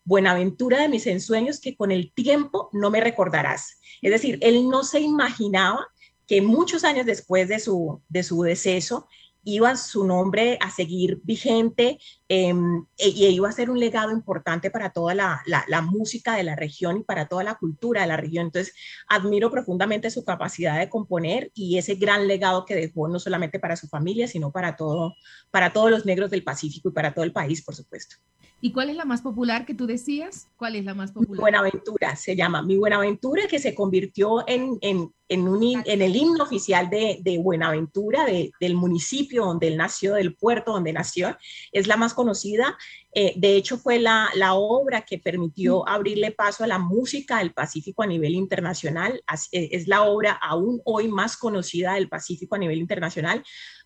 Buenaventura 0.04 0.80
de 0.82 0.90
mis 0.90 1.06
ensueños 1.08 1.60
que 1.60 1.76
con 1.76 1.92
el 1.92 2.12
tiempo 2.14 2.70
no 2.74 2.90
me 2.90 3.02
recordarás. 3.02 3.80
Es 4.02 4.12
decir, 4.12 4.40
él 4.42 4.68
no 4.68 4.84
se 4.84 5.00
imaginaba 5.00 5.88
que 6.32 6.42
muchos 6.42 6.86
años 6.86 7.06
después 7.06 7.50
de 7.50 7.60
su, 7.60 8.02
de 8.08 8.24
su 8.24 8.42
deceso, 8.42 9.10
iba 9.44 9.76
su 9.76 10.08
nombre 10.08 10.58
a 10.62 10.70
seguir 10.70 11.20
vigente 11.26 12.00
em, 12.30 12.86
e, 12.98 13.10
y 13.10 13.26
iba 13.26 13.50
a 13.50 13.52
ser 13.52 13.70
un 13.70 13.78
legado 13.78 14.12
importante 14.12 14.72
para 14.72 14.92
toda 14.92 15.14
la, 15.14 15.44
la, 15.46 15.82
música 15.82 16.38
de 16.38 16.44
la 16.44 16.56
región 16.56 17.00
y 17.00 17.04
para 17.04 17.28
toda 17.28 17.44
la 17.44 17.56
cultura 17.56 18.04
de 18.04 18.08
la 18.08 18.16
región. 18.16 18.46
Entonces, 18.46 18.74
admiro 19.10 19.52
profundamente 19.52 20.10
su 20.10 20.24
capacidad 20.24 20.80
de 20.80 20.88
componer 20.88 21.52
y 21.54 21.78
ese 21.78 21.96
gran 21.96 22.30
legado 22.30 22.64
que 22.64 22.76
dejó 22.76 23.10
no 23.10 23.20
solamente 23.20 23.60
para 23.60 23.76
su 23.76 23.90
familia, 23.90 24.26
sino 24.26 24.54
para, 24.54 24.78
todo, 24.78 25.16
para 25.50 25.74
todos 25.74 25.92
los 25.92 26.06
negros 26.06 26.32
del 26.32 26.46
Pacífico 26.46 26.88
y 26.88 26.94
para 26.94 27.14
todo 27.14 27.26
el 27.26 27.34
país, 27.34 27.62
por 27.62 27.76
supuesto. 27.76 28.16
¿Y 28.64 28.72
cuál 28.72 28.92
es 28.92 28.96
la 28.96 29.06
más 29.06 29.24
popular 29.24 29.66
que 29.66 29.74
tú 29.74 29.88
decías? 29.88 30.48
¿Cuál 30.56 30.76
es 30.76 30.86
la 30.86 30.94
más 30.94 31.12
popular? 31.12 31.42
Buenaventura, 31.42 32.16
se 32.16 32.36
llama 32.36 32.62
Mi 32.62 32.78
Buenaventura, 32.78 33.48
que 33.50 33.58
se 33.58 33.74
convirtió 33.74 34.48
en, 34.48 34.78
en, 34.82 35.12
en, 35.32 35.48
un, 35.48 35.82
en 35.86 36.02
el 36.02 36.14
himno 36.14 36.44
oficial 36.44 36.90
de, 36.90 37.20
de 37.22 37.38
Buenaventura, 37.38 38.26
de, 38.26 38.52
del 38.60 38.76
municipio 38.76 39.46
donde 39.46 39.70
él 39.70 39.78
nació, 39.78 40.16
del 40.16 40.36
puerto 40.36 40.74
donde 40.74 40.92
nació. 40.92 41.38
Es 41.72 41.88
la 41.88 41.96
más 41.96 42.14
conocida. 42.14 42.78
Eh, 43.14 43.34
de 43.38 43.56
hecho, 43.56 43.78
fue 43.78 43.98
la, 43.98 44.30
la, 44.36 44.56
obra 44.56 45.02
que 45.02 45.20
permitió 45.20 45.88
abrirle 45.88 46.32
paso 46.32 46.66
a 46.66 46.68
la 46.68 46.80
música 46.80 47.38
del 47.38 47.54
Pacífico 47.54 48.04
a 48.04 48.08
nivel 48.08 48.36
internacional. 48.36 49.24
Eh, 49.54 49.70
es 49.72 49.88
la 49.88 50.04
obra 50.04 50.34
aún 50.34 50.82
hoy 50.84 51.08
más 51.08 51.38
conocida 51.38 51.94
del 51.94 52.10
Pacífico 52.10 52.56
a 52.56 52.60
nivel 52.60 52.80
internacional 52.80 53.42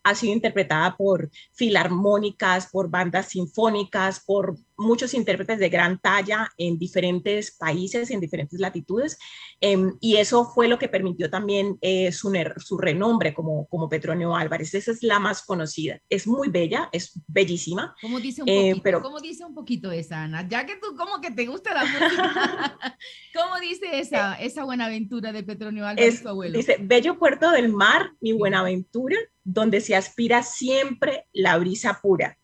ha 0.05 0.13
sido 0.13 0.33
interpretada 0.33 0.95
por 0.95 1.31
filarmónicas, 1.53 2.67
por 2.67 2.89
bandas 2.89 3.29
sinfónicas, 3.29 4.19
por 4.19 4.55
muchos 4.77 5.15
intérpretes 5.15 5.57
de 5.57 5.69
gran 5.69 5.99
talla 5.99 6.51
en 6.57 6.77
diferentes 6.77 7.51
países, 7.57 8.11
en 8.11 8.19
diferentes 8.19 8.59
latitudes, 8.59 9.17
em, 9.59 9.97
y 9.99 10.17
eso 10.17 10.45
fue 10.45 10.67
lo 10.67 10.77
que 10.77 10.89
permitió 10.89 11.31
también 11.35 11.77
eh, 11.81 12.13
su, 12.13 12.31
su, 12.59 12.77
renombre 12.77 13.33
como, 13.33 13.67
como 13.67 13.89
Petronio 13.89 14.33
Álvarez. 14.33 14.73
Esa 14.73 14.91
es 14.91 15.03
la 15.03 15.19
más 15.19 15.43
conocida. 15.43 15.99
Es 16.07 16.27
muy 16.27 16.47
bella, 16.47 16.87
es 16.93 17.19
bellísima. 17.27 17.93
¿Cómo 18.01 18.21
dice 18.21 18.41
un 18.41 18.47
eh, 18.47 18.69
poquito, 18.69 18.83
pero, 18.83 19.01
¿cómo 19.01 19.19
dice 19.19 19.43
un 19.43 19.53
poquito 19.53 19.91
esa, 19.91 20.23
Ana? 20.23 20.47
Ya 20.47 20.65
que 20.65 20.77
tú 20.77 20.95
como 20.95 21.19
que 21.19 21.31
te 21.31 21.45
gusta 21.45 21.73
la 21.73 21.83
música, 21.83 22.77
¿cómo 23.35 23.59
dice 23.59 23.99
esa, 23.99 24.35
esa 24.35 24.61
aventura 24.61 25.33
de 25.33 25.43
Petronio 25.43 25.85
Álvarez, 25.85 26.23
tu 26.23 26.29
abuelo? 26.29 26.57
Dice, 26.57 26.77
bello 26.79 27.19
puerto 27.19 27.51
del 27.51 27.67
mar, 27.67 28.13
mi 28.21 28.31
Buenaventura, 28.31 29.17
donde 29.43 29.81
se 29.81 29.93
aspira 29.97 30.41
siempre 30.41 31.27
la 31.33 31.57
brisa 31.57 31.99
pura 32.01 32.37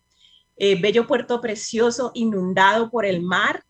eh, 0.64 0.80
bello 0.80 1.08
puerto 1.08 1.42
precioso, 1.42 2.12
inundado 2.14 2.92
por 2.92 3.08
el 3.08 3.24
mar. 3.24 3.64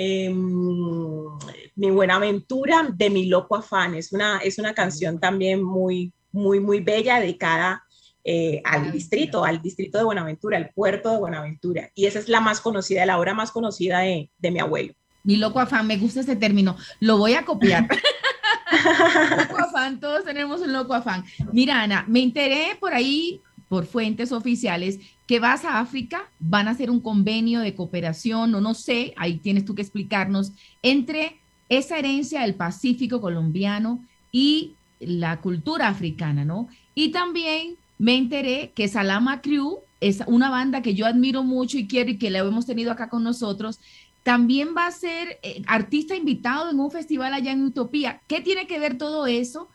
Em, 0.00 1.26
mi 1.74 1.90
buena 1.90 2.14
aventura 2.14 2.88
de 2.94 3.10
mi 3.10 3.26
loco 3.26 3.56
afán. 3.56 3.96
Es 3.96 4.12
una, 4.12 4.38
es 4.38 4.60
una 4.60 4.72
canción 4.72 5.18
también 5.18 5.60
muy, 5.60 6.12
muy, 6.30 6.60
muy 6.60 6.78
bella, 6.78 7.18
dedicada 7.18 7.82
eh, 8.22 8.62
al 8.64 8.92
distrito, 8.92 9.44
al 9.44 9.60
distrito 9.60 9.98
de 9.98 10.04
Buenaventura, 10.04 10.56
al 10.56 10.70
puerto 10.70 11.10
de 11.10 11.18
Buenaventura. 11.18 11.90
Y 11.96 12.06
esa 12.06 12.20
es 12.20 12.28
la 12.28 12.40
más 12.40 12.60
conocida, 12.60 13.04
la 13.06 13.18
obra 13.18 13.34
más 13.34 13.50
conocida 13.50 13.98
de, 13.98 14.30
de 14.38 14.50
mi 14.52 14.60
abuelo. 14.60 14.94
Mi 15.24 15.34
loco 15.34 15.58
afán, 15.58 15.88
me 15.88 15.96
gusta 15.96 16.20
ese 16.20 16.36
término, 16.36 16.76
lo 17.00 17.18
voy 17.18 17.34
a 17.34 17.44
copiar. 17.44 17.88
loco 19.36 19.64
afán, 19.64 19.98
todos 19.98 20.24
tenemos 20.24 20.60
un 20.60 20.72
loco 20.72 20.94
afán. 20.94 21.24
Mira, 21.52 21.82
Ana, 21.82 22.04
me 22.06 22.22
enteré 22.22 22.76
por 22.78 22.94
ahí, 22.94 23.40
por 23.68 23.86
fuentes 23.86 24.32
oficiales, 24.32 24.98
que 25.26 25.40
vas 25.40 25.64
a 25.64 25.80
África, 25.80 26.30
van 26.38 26.68
a 26.68 26.72
hacer 26.72 26.90
un 26.90 27.00
convenio 27.00 27.60
de 27.60 27.74
cooperación, 27.74 28.54
o 28.54 28.60
no 28.60 28.74
sé, 28.74 29.12
ahí 29.16 29.36
tienes 29.38 29.64
tú 29.64 29.74
que 29.74 29.82
explicarnos, 29.82 30.52
entre 30.82 31.36
esa 31.68 31.98
herencia 31.98 32.40
del 32.42 32.54
Pacífico 32.54 33.20
colombiano 33.20 34.02
y 34.32 34.74
la 35.00 35.40
cultura 35.40 35.88
africana, 35.88 36.44
¿no? 36.44 36.68
Y 36.94 37.10
también 37.10 37.76
me 37.98 38.16
enteré 38.16 38.72
que 38.74 38.88
Salama 38.88 39.42
Crew 39.42 39.80
es 40.00 40.22
una 40.26 40.50
banda 40.50 40.82
que 40.82 40.94
yo 40.94 41.06
admiro 41.06 41.42
mucho 41.42 41.78
y 41.78 41.86
quiero 41.86 42.10
y 42.10 42.18
que 42.18 42.30
la 42.30 42.38
hemos 42.38 42.66
tenido 42.66 42.92
acá 42.92 43.08
con 43.08 43.24
nosotros. 43.24 43.80
También 44.22 44.74
va 44.76 44.86
a 44.86 44.92
ser 44.92 45.38
eh, 45.42 45.62
artista 45.66 46.14
invitado 46.14 46.70
en 46.70 46.80
un 46.80 46.90
festival 46.90 47.34
allá 47.34 47.52
en 47.52 47.64
Utopía. 47.64 48.20
¿Qué 48.26 48.40
tiene 48.40 48.66
que 48.66 48.78
ver 48.78 48.98
todo 48.98 49.26
eso? 49.26 49.68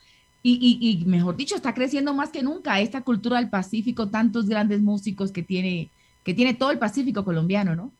Y, 0.45 1.03
mejor 1.05 1.37
dicho, 1.37 1.55
está 1.55 1.73
creciendo 1.73 2.13
más 2.13 2.29
que 2.29 2.43
nunca 2.43 2.81
esta 2.81 3.01
cultura 3.01 3.37
del 3.37 3.49
Pacífico, 3.49 4.09
tantos 4.09 4.47
grandes 4.47 4.81
músicos 4.81 5.31
que 5.31 5.41
tiene, 5.41 5.89
que 6.25 6.33
tiene 6.33 6.53
todo 6.53 6.71
el 6.71 6.79
Pacífico 6.79 7.23
colombiano, 7.23 7.75
¿no? 7.75 7.91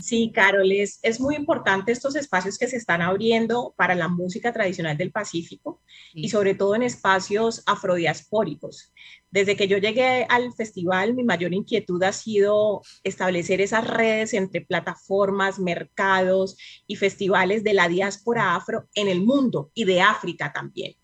Sí, 0.00 0.30
Carol, 0.34 0.72
es, 0.72 0.98
es, 1.02 1.20
muy 1.20 1.34
importante 1.34 1.92
estos 1.92 2.16
espacios 2.16 2.56
que 2.56 2.68
se 2.68 2.76
están 2.76 3.02
abriendo 3.02 3.74
para 3.76 3.94
la 3.94 4.08
música 4.08 4.50
tradicional 4.50 4.96
del 4.96 5.10
Pacífico 5.10 5.82
y 6.14 6.30
sobre 6.30 6.54
todo 6.54 6.74
en 6.74 6.84
espacios 6.84 7.62
afrodiaspóricos. 7.66 8.92
Desde 9.30 9.56
que 9.56 9.68
yo 9.68 9.76
llegué 9.76 10.24
al 10.30 10.54
festival, 10.54 11.12
mi 11.12 11.24
mayor 11.24 11.52
inquietud 11.52 12.02
ha 12.02 12.12
sido 12.12 12.82
establecer 13.02 13.60
esas 13.60 13.86
redes 13.86 14.32
entre 14.32 14.62
plataformas, 14.62 15.58
mercados 15.58 16.56
y 16.86 16.96
festivales 16.96 17.62
de 17.62 17.74
la 17.74 17.88
diáspora 17.88 18.54
afro 18.54 18.88
en 18.94 19.08
el 19.08 19.22
mundo 19.22 19.70
y 19.74 19.84
de 19.84 20.00
África 20.00 20.52
también. 20.52 20.94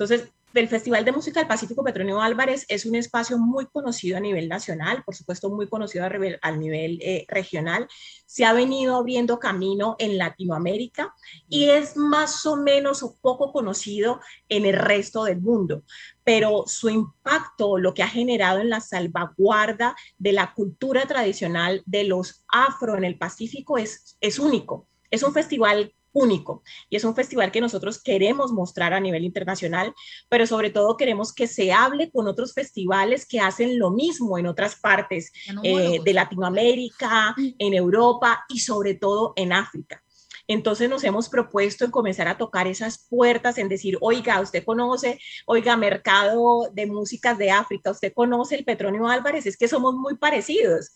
Entonces, 0.00 0.32
el 0.54 0.66
Festival 0.66 1.04
de 1.04 1.12
Música 1.12 1.40
del 1.40 1.46
Pacífico 1.46 1.84
Petronio 1.84 2.22
Álvarez 2.22 2.64
es 2.68 2.86
un 2.86 2.94
espacio 2.94 3.36
muy 3.36 3.66
conocido 3.66 4.16
a 4.16 4.20
nivel 4.20 4.48
nacional, 4.48 5.04
por 5.04 5.14
supuesto 5.14 5.50
muy 5.50 5.68
conocido 5.68 6.06
a, 6.06 6.50
nivel 6.52 6.98
eh, 7.02 7.26
regional. 7.28 7.86
Se 8.24 8.46
ha 8.46 8.54
venido 8.54 8.96
abriendo 8.96 9.38
camino 9.38 9.96
en 9.98 10.16
Latinoamérica 10.16 11.14
y 11.50 11.68
es 11.68 11.98
más 11.98 12.46
o 12.46 12.56
menos 12.56 13.02
o 13.02 13.14
poco 13.20 13.52
conocido 13.52 14.20
en 14.48 14.64
el 14.64 14.74
resto 14.74 15.24
del 15.24 15.42
mundo, 15.42 15.82
pero 16.24 16.64
su 16.66 16.88
impacto, 16.88 17.76
lo 17.76 17.92
que 17.92 18.02
ha 18.02 18.08
generado 18.08 18.60
en 18.60 18.70
la 18.70 18.80
salvaguarda 18.80 19.94
de 20.16 20.32
la 20.32 20.54
cultura 20.54 21.04
tradicional 21.04 21.82
de 21.84 22.04
los 22.04 22.46
afro 22.48 22.96
en 22.96 23.04
el 23.04 23.18
Pacífico 23.18 23.76
es, 23.76 24.16
es 24.22 24.38
único. 24.38 24.88
Es 25.10 25.22
un 25.22 25.34
festival 25.34 25.92
único. 26.12 26.62
Y 26.88 26.96
es 26.96 27.04
un 27.04 27.14
festival 27.14 27.50
que 27.52 27.60
nosotros 27.60 28.02
queremos 28.02 28.52
mostrar 28.52 28.92
a 28.92 29.00
nivel 29.00 29.24
internacional, 29.24 29.94
pero 30.28 30.46
sobre 30.46 30.70
todo 30.70 30.96
queremos 30.96 31.32
que 31.32 31.46
se 31.46 31.72
hable 31.72 32.10
con 32.10 32.28
otros 32.28 32.52
festivales 32.52 33.26
que 33.26 33.40
hacen 33.40 33.78
lo 33.78 33.90
mismo 33.90 34.38
en 34.38 34.46
otras 34.46 34.76
partes 34.76 35.32
eh, 35.62 35.98
de 36.04 36.12
Latinoamérica, 36.12 37.34
en 37.36 37.74
Europa 37.74 38.44
y 38.48 38.60
sobre 38.60 38.94
todo 38.94 39.32
en 39.36 39.52
África. 39.52 40.02
Entonces 40.50 40.90
nos 40.90 41.04
hemos 41.04 41.28
propuesto 41.28 41.84
en 41.84 41.92
comenzar 41.92 42.26
a 42.26 42.36
tocar 42.36 42.66
esas 42.66 43.06
puertas, 43.08 43.56
en 43.56 43.68
decir, 43.68 43.96
oiga, 44.00 44.40
usted 44.40 44.64
conoce, 44.64 45.20
oiga, 45.46 45.76
mercado 45.76 46.68
de 46.72 46.86
músicas 46.86 47.38
de 47.38 47.52
África, 47.52 47.92
usted 47.92 48.12
conoce 48.12 48.56
el 48.56 48.64
Petronio 48.64 49.06
Álvarez, 49.06 49.46
es 49.46 49.56
que 49.56 49.68
somos 49.68 49.94
muy 49.94 50.16
parecidos. 50.16 50.90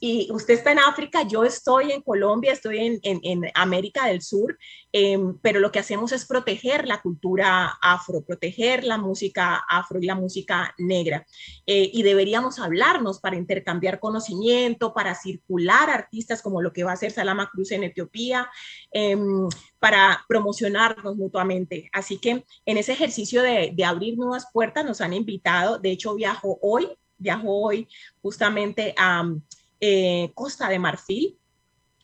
Y 0.00 0.32
usted 0.32 0.54
está 0.54 0.72
en 0.72 0.78
África, 0.78 1.22
yo 1.28 1.44
estoy 1.44 1.92
en 1.92 2.00
Colombia, 2.00 2.54
estoy 2.54 2.78
en, 2.78 3.00
en, 3.02 3.42
América 3.54 4.06
del 4.06 4.22
Sur, 4.22 4.56
em, 4.90 5.38
pero 5.42 5.60
lo 5.60 5.70
que 5.70 5.80
hacemos 5.80 6.10
es 6.12 6.24
proteger 6.24 6.88
la 6.88 7.02
cultura 7.02 7.76
afro, 7.82 8.24
proteger 8.24 8.84
la 8.84 8.96
música 8.96 9.62
afro 9.68 9.98
y 10.00 10.06
la 10.06 10.14
música 10.14 10.74
negra. 10.78 11.26
Eh, 11.66 11.90
y 11.92 12.02
deberíamos 12.04 12.58
hablarnos 12.58 13.20
para 13.20 13.36
intercambiar 13.36 14.00
conocimiento, 14.00 14.94
para 14.94 15.14
circular 15.14 15.90
artistas 15.90 16.40
como 16.40 16.62
lo 16.62 16.72
que 16.72 16.84
va 16.84 16.92
a 16.92 16.94
hacer 16.94 17.10
Salama 17.10 17.50
Cruz 17.52 17.70
en 17.72 17.84
Etiopía, 17.84 18.48
em, 18.94 19.48
para 19.78 20.24
promocionarnos 20.26 21.16
mutuamente. 21.16 21.90
Así 21.92 22.16
que 22.16 22.44
en 22.64 22.78
ese 22.78 22.92
ejercicio 22.92 23.42
de, 23.42 23.72
de 23.74 23.84
abrir 23.84 24.16
nuevas 24.16 24.46
puertas 24.52 24.84
nos 24.86 25.02
han 25.02 25.12
invitado, 25.12 25.78
de 25.78 25.90
hecho 25.90 26.14
viajo 26.14 26.58
hoy, 26.62 26.88
viajo 27.18 27.48
hoy 27.48 27.88
justamente 28.22 28.94
a 28.96 29.24
eh, 29.80 30.30
Costa 30.34 30.68
de 30.68 30.78
Marfil, 30.78 31.38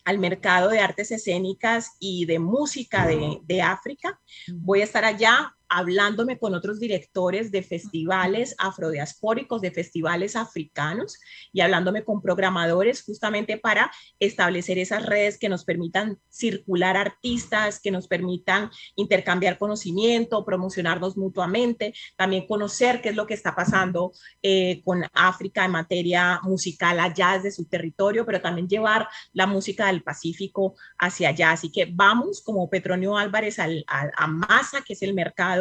al 0.05 0.19
mercado 0.19 0.71
de 0.71 0.81
artes 0.81 1.11
escénicas 1.13 1.93
y 2.01 2.27
de 2.27 2.39
música 2.39 3.07
de, 3.07 3.39
de 3.45 3.63
África. 3.63 4.21
Voy 4.53 4.81
a 4.81 4.85
estar 4.85 5.05
allá 5.05 5.55
hablándome 5.71 6.39
con 6.39 6.55
otros 6.55 6.81
directores 6.81 7.53
de 7.53 7.63
festivales 7.63 8.57
afrodiaspóricos, 8.59 9.63
de 9.63 9.71
festivales 9.71 10.35
africanos 10.35 11.17
y 11.53 11.61
hablándome 11.61 12.05
con 12.05 12.21
programadores 12.21 13.05
justamente 13.05 13.57
para 13.57 13.91
establecer 14.19 14.79
esas 14.79 15.07
redes 15.07 15.39
que 15.39 15.49
nos 15.49 15.65
permitan 15.65 16.19
circular 16.29 16.97
artistas, 16.97 17.81
que 17.81 17.93
nos 17.93 18.09
permitan 18.09 18.71
intercambiar 18.97 19.59
conocimiento, 19.59 20.45
promocionarnos 20.45 21.17
mutuamente, 21.17 21.95
también 22.17 22.49
conocer 22.49 23.01
qué 23.01 23.11
es 23.11 23.17
lo 23.17 23.29
que 23.29 23.35
está 23.35 23.55
pasando 23.55 24.13
eh, 24.43 24.83
con 24.85 25.05
África 25.15 25.65
en 25.65 25.71
materia 25.71 26.41
musical 26.43 26.99
allá 26.99 27.35
desde 27.35 27.53
su 27.53 27.67
territorio, 27.67 28.27
pero 28.27 28.41
también 28.41 28.69
llevar 28.69 29.07
la 29.33 29.47
música 29.47 29.87
del 29.87 30.03
Pacífico 30.03 30.75
hacia 30.99 31.29
allá. 31.29 31.53
Así 31.53 31.71
que 31.71 31.89
vamos 31.93 32.43
como 32.43 32.69
Petronio 32.69 33.17
Álvarez 33.17 33.61
al, 33.61 33.85
a 33.87 34.27
Masa, 34.27 34.83
que 34.83 34.95
es 34.95 35.03
el 35.03 35.15
mercado 35.15 35.60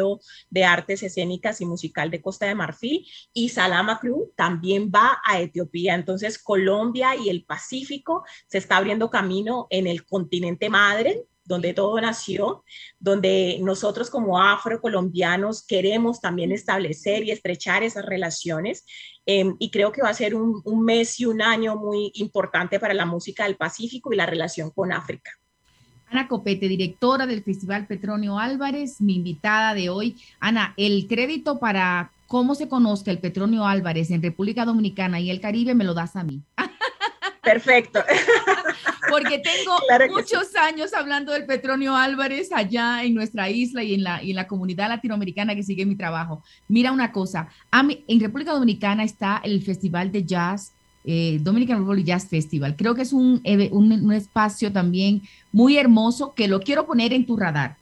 de 0.50 0.64
Artes 0.64 1.02
Escénicas 1.02 1.60
y 1.60 1.66
Musical 1.66 2.10
de 2.10 2.22
Costa 2.22 2.46
de 2.46 2.54
Marfil 2.54 3.06
y 3.32 3.48
Salama 3.48 3.98
Crew 4.00 4.32
también 4.36 4.90
va 4.94 5.20
a 5.24 5.40
Etiopía. 5.40 5.94
Entonces 5.94 6.38
Colombia 6.38 7.16
y 7.16 7.28
el 7.28 7.44
Pacífico 7.44 8.24
se 8.46 8.58
está 8.58 8.76
abriendo 8.76 9.10
camino 9.10 9.66
en 9.70 9.86
el 9.86 10.06
continente 10.06 10.68
madre 10.68 11.26
donde 11.50 11.74
todo 11.74 12.00
nació, 12.00 12.64
donde 13.00 13.58
nosotros 13.60 14.08
como 14.08 14.40
afrocolombianos 14.40 15.66
queremos 15.66 16.20
también 16.20 16.52
establecer 16.52 17.24
y 17.24 17.32
estrechar 17.32 17.82
esas 17.82 18.06
relaciones. 18.06 18.84
Em, 19.26 19.56
y 19.58 19.70
creo 19.70 19.90
que 19.90 20.02
va 20.02 20.10
a 20.10 20.14
ser 20.14 20.36
un, 20.36 20.62
un 20.64 20.84
mes 20.84 21.18
y 21.18 21.26
un 21.26 21.42
año 21.42 21.76
muy 21.76 22.12
importante 22.14 22.78
para 22.78 22.94
la 22.94 23.04
música 23.04 23.44
del 23.44 23.56
Pacífico 23.56 24.12
y 24.12 24.16
la 24.16 24.26
relación 24.26 24.70
con 24.70 24.92
África. 24.92 25.39
Ana 26.10 26.26
Copete, 26.26 26.68
directora 26.68 27.26
del 27.26 27.42
Festival 27.42 27.86
Petronio 27.86 28.38
Álvarez, 28.38 29.00
mi 29.00 29.14
invitada 29.14 29.74
de 29.74 29.90
hoy. 29.90 30.16
Ana, 30.40 30.74
el 30.76 31.06
crédito 31.08 31.60
para 31.60 32.10
cómo 32.26 32.54
se 32.54 32.68
conozca 32.68 33.10
el 33.10 33.18
Petronio 33.18 33.64
Álvarez 33.64 34.10
en 34.10 34.22
República 34.22 34.64
Dominicana 34.64 35.20
y 35.20 35.30
el 35.30 35.40
Caribe 35.40 35.74
me 35.74 35.84
lo 35.84 35.94
das 35.94 36.16
a 36.16 36.24
mí. 36.24 36.42
Perfecto. 37.42 38.00
Porque 39.08 39.38
tengo 39.38 39.76
muchos 40.14 40.54
años 40.56 40.92
hablando 40.94 41.32
del 41.32 41.46
Petronio 41.46 41.96
Álvarez 41.96 42.50
allá 42.52 43.02
en 43.04 43.14
nuestra 43.14 43.48
isla 43.48 43.82
y 43.82 43.94
en 43.94 44.04
la, 44.04 44.22
y 44.22 44.30
en 44.30 44.36
la 44.36 44.46
comunidad 44.46 44.88
latinoamericana 44.88 45.54
que 45.54 45.62
sigue 45.62 45.86
mi 45.86 45.96
trabajo. 45.96 46.42
Mira 46.68 46.92
una 46.92 47.12
cosa, 47.12 47.48
en 47.72 48.20
República 48.20 48.52
Dominicana 48.52 49.04
está 49.04 49.40
el 49.42 49.62
Festival 49.62 50.12
de 50.12 50.24
Jazz 50.24 50.72
eh, 51.04 51.38
Dominican 51.40 51.78
Republic 51.78 52.06
Jazz 52.06 52.28
Festival. 52.28 52.76
Creo 52.76 52.94
que 52.94 53.02
es 53.02 53.12
un, 53.12 53.42
un, 53.70 54.12
espacio 54.12 54.72
también 54.72 55.22
muy 55.52 55.76
hermoso 55.76 56.34
que 56.34 56.48
lo 56.48 56.60
quiero 56.60 56.86
poner 56.86 57.12
en 57.12 57.26
tu 57.26 57.36
radar 57.36 57.76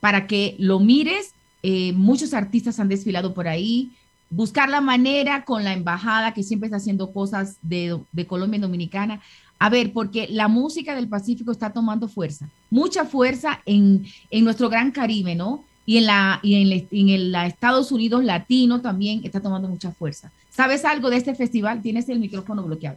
para 0.00 0.26
que 0.26 0.56
lo 0.58 0.80
mires. 0.80 1.34
Eh, 1.62 1.92
muchos 1.92 2.34
artistas 2.34 2.80
han 2.80 2.88
desfilado 2.88 3.34
por 3.34 3.48
ahí. 3.48 3.92
Buscar 4.30 4.68
la 4.68 4.80
manera 4.80 5.44
con 5.44 5.64
la 5.64 5.72
embajada 5.72 6.34
que 6.34 6.42
siempre 6.42 6.66
está 6.66 6.78
haciendo 6.78 7.12
cosas 7.12 7.58
de, 7.62 8.00
de 8.12 8.26
Colombia 8.26 8.58
y 8.58 8.62
Dominicana. 8.62 9.20
A 9.58 9.70
ver, 9.70 9.92
porque 9.92 10.26
la 10.28 10.48
música 10.48 10.94
del 10.94 11.08
Pacífico 11.08 11.52
está 11.52 11.72
tomando 11.72 12.08
fuerza, 12.08 12.50
mucha 12.70 13.04
fuerza 13.04 13.62
en, 13.64 14.04
en 14.30 14.44
nuestro 14.44 14.68
gran 14.68 14.90
Caribe, 14.90 15.34
¿no? 15.36 15.64
y 15.86 15.98
en 15.98 16.06
la 16.06 16.40
y 16.42 16.54
en, 16.90 17.08
el, 17.08 17.34
Estados 17.34 17.92
Unidos 17.92 18.24
latino 18.24 18.80
también 18.80 19.20
está 19.24 19.40
tomando 19.40 19.68
mucha 19.68 19.92
fuerza. 19.92 20.32
¿Sabes 20.54 20.84
algo 20.84 21.10
de 21.10 21.16
este 21.16 21.34
festival? 21.34 21.82
Tienes 21.82 22.08
el 22.08 22.20
micrófono 22.20 22.62
bloqueado. 22.62 22.96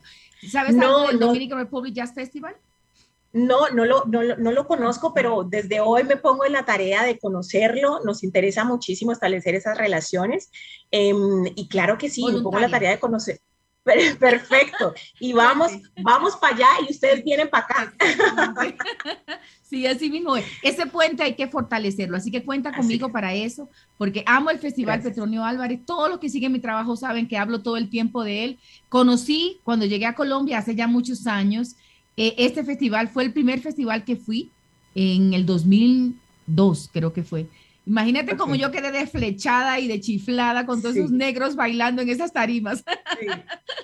¿Sabes 0.52 0.78
algo 0.78 1.08
del 1.08 1.20
Dominican 1.20 1.58
Republic 1.58 1.94
Jazz 1.94 2.14
Festival? 2.14 2.56
No, 3.34 3.70
no 3.70 3.84
lo, 3.84 4.06
no, 4.06 4.22
no, 4.24 4.52
lo 4.52 4.68
conozco, 4.68 5.14
pero 5.14 5.44
desde 5.44 5.80
hoy 5.80 6.04
me 6.04 6.18
pongo 6.18 6.46
en 6.46 6.54
la 6.54 6.66
tarea 6.66 7.04
de 7.04 7.18
conocerlo. 7.18 8.02
Nos 8.04 8.24
interesa 8.24 8.64
muchísimo 8.64 9.12
establecer 9.12 9.56
esas 9.56 9.78
relaciones. 9.78 10.52
Em, 10.92 11.46
y 11.56 11.68
claro 11.68 11.98
que 11.98 12.10
sí, 12.10 12.24
me 12.26 12.42
pongo 12.42 12.58
en 12.58 12.64
la 12.64 12.70
tarea 12.70 12.92
de 12.92 13.00
conocer. 13.00 13.40
Perfecto. 14.20 14.94
Y 15.20 15.34
vamos, 15.34 15.72
vamos 16.02 16.36
para 16.36 16.56
allá 16.56 16.68
y 16.88 16.92
ustedes 16.92 17.24
vienen 17.24 17.50
para 17.50 17.66
acá. 17.66 17.94
Sí, 19.70 19.86
así 19.86 20.10
mismo. 20.10 20.36
Ese 20.64 20.86
puente 20.86 21.24
hay 21.24 21.36
que 21.36 21.48
fortalecerlo, 21.48 22.16
así 22.16 22.32
que 22.32 22.44
cuenta 22.44 22.74
conmigo 22.74 23.12
para 23.12 23.34
eso, 23.34 23.70
porque 23.98 24.24
amo 24.26 24.50
el 24.50 24.60
Festival 24.60 25.02
Petronio 25.02 25.44
Álvarez. 25.44 25.82
Todos 25.86 26.10
los 26.10 26.20
que 26.20 26.30
siguen 26.30 26.54
mi 26.54 26.60
trabajo 26.60 26.96
saben 26.96 27.28
que 27.28 27.38
hablo 27.38 27.62
todo 27.62 27.76
el 27.76 27.90
tiempo 27.90 28.24
de 28.24 28.46
él. 28.46 28.60
Conocí 28.88 29.60
cuando 29.64 29.86
llegué 29.86 30.06
a 30.06 30.16
Colombia 30.16 30.60
hace 30.60 30.74
ya 30.74 30.88
muchos 30.88 31.28
años. 31.28 31.76
Eh, 32.16 32.34
este 32.38 32.64
festival 32.64 33.10
fue 33.10 33.26
el 33.26 33.34
primer 33.34 33.60
festival 33.60 34.06
que 34.06 34.16
fui 34.16 34.52
en 34.96 35.34
el 35.34 35.46
2002, 35.46 36.90
creo 36.94 37.12
que 37.12 37.24
fue. 37.24 37.48
Imagínate 37.88 38.36
como 38.36 38.56
yo 38.56 38.70
quedé 38.70 38.92
desflechada 38.92 39.80
y 39.80 39.88
de 39.88 40.02
chiflada 40.02 40.66
con 40.66 40.82
todos 40.82 40.98
esos 40.98 41.12
negros 41.12 41.56
bailando 41.56 42.02
en 42.02 42.10
esas 42.10 42.34
tarimas. 42.34 42.84
Sí, 43.20 43.26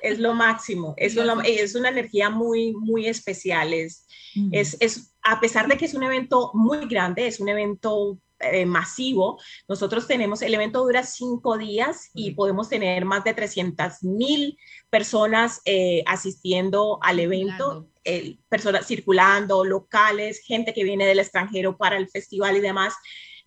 es 0.04 0.20
lo 0.20 0.36
máximo, 0.36 0.94
es, 0.96 1.18
es 1.46 1.74
una 1.74 1.90
energía 1.90 2.30
muy, 2.30 2.72
muy 2.74 3.08
especial, 3.08 3.74
es, 3.74 4.06
mm. 4.36 4.50
es, 4.52 4.78
es, 4.80 5.16
a 5.24 5.40
pesar 5.40 5.68
de 5.68 5.76
que 5.76 5.86
es 5.86 5.96
un 5.96 6.04
evento 6.04 6.52
muy 6.54 6.86
grande, 6.86 7.26
es 7.26 7.40
un 7.40 7.50
evento 7.50 8.20
eh, 8.40 8.68
masivo, 8.68 9.40
nosotros 9.68 10.06
tenemos, 10.06 10.44
el 10.44 10.54
evento 10.54 10.84
dura 10.84 11.02
cinco 11.04 11.58
días 11.58 12.12
y 12.14 12.32
podemos 12.32 12.70
tener 12.70 13.06
más 13.06 13.24
de 13.24 13.34
300 13.34 14.04
mil 14.04 14.56
personas 14.92 15.62
eh, 15.66 16.04
asistiendo 16.06 17.00
al 17.02 17.20
evento. 17.20 17.90
personas 18.50 18.86
circulando, 18.86 19.64
locales, 19.64 20.42
gente 20.46 20.74
que 20.74 20.84
viene 20.84 21.08
del 21.08 21.20
extranjero 21.20 21.76
para 21.78 21.98
el 21.98 22.08
festival 22.10 22.58
y 22.58 22.60
demás 22.60 22.94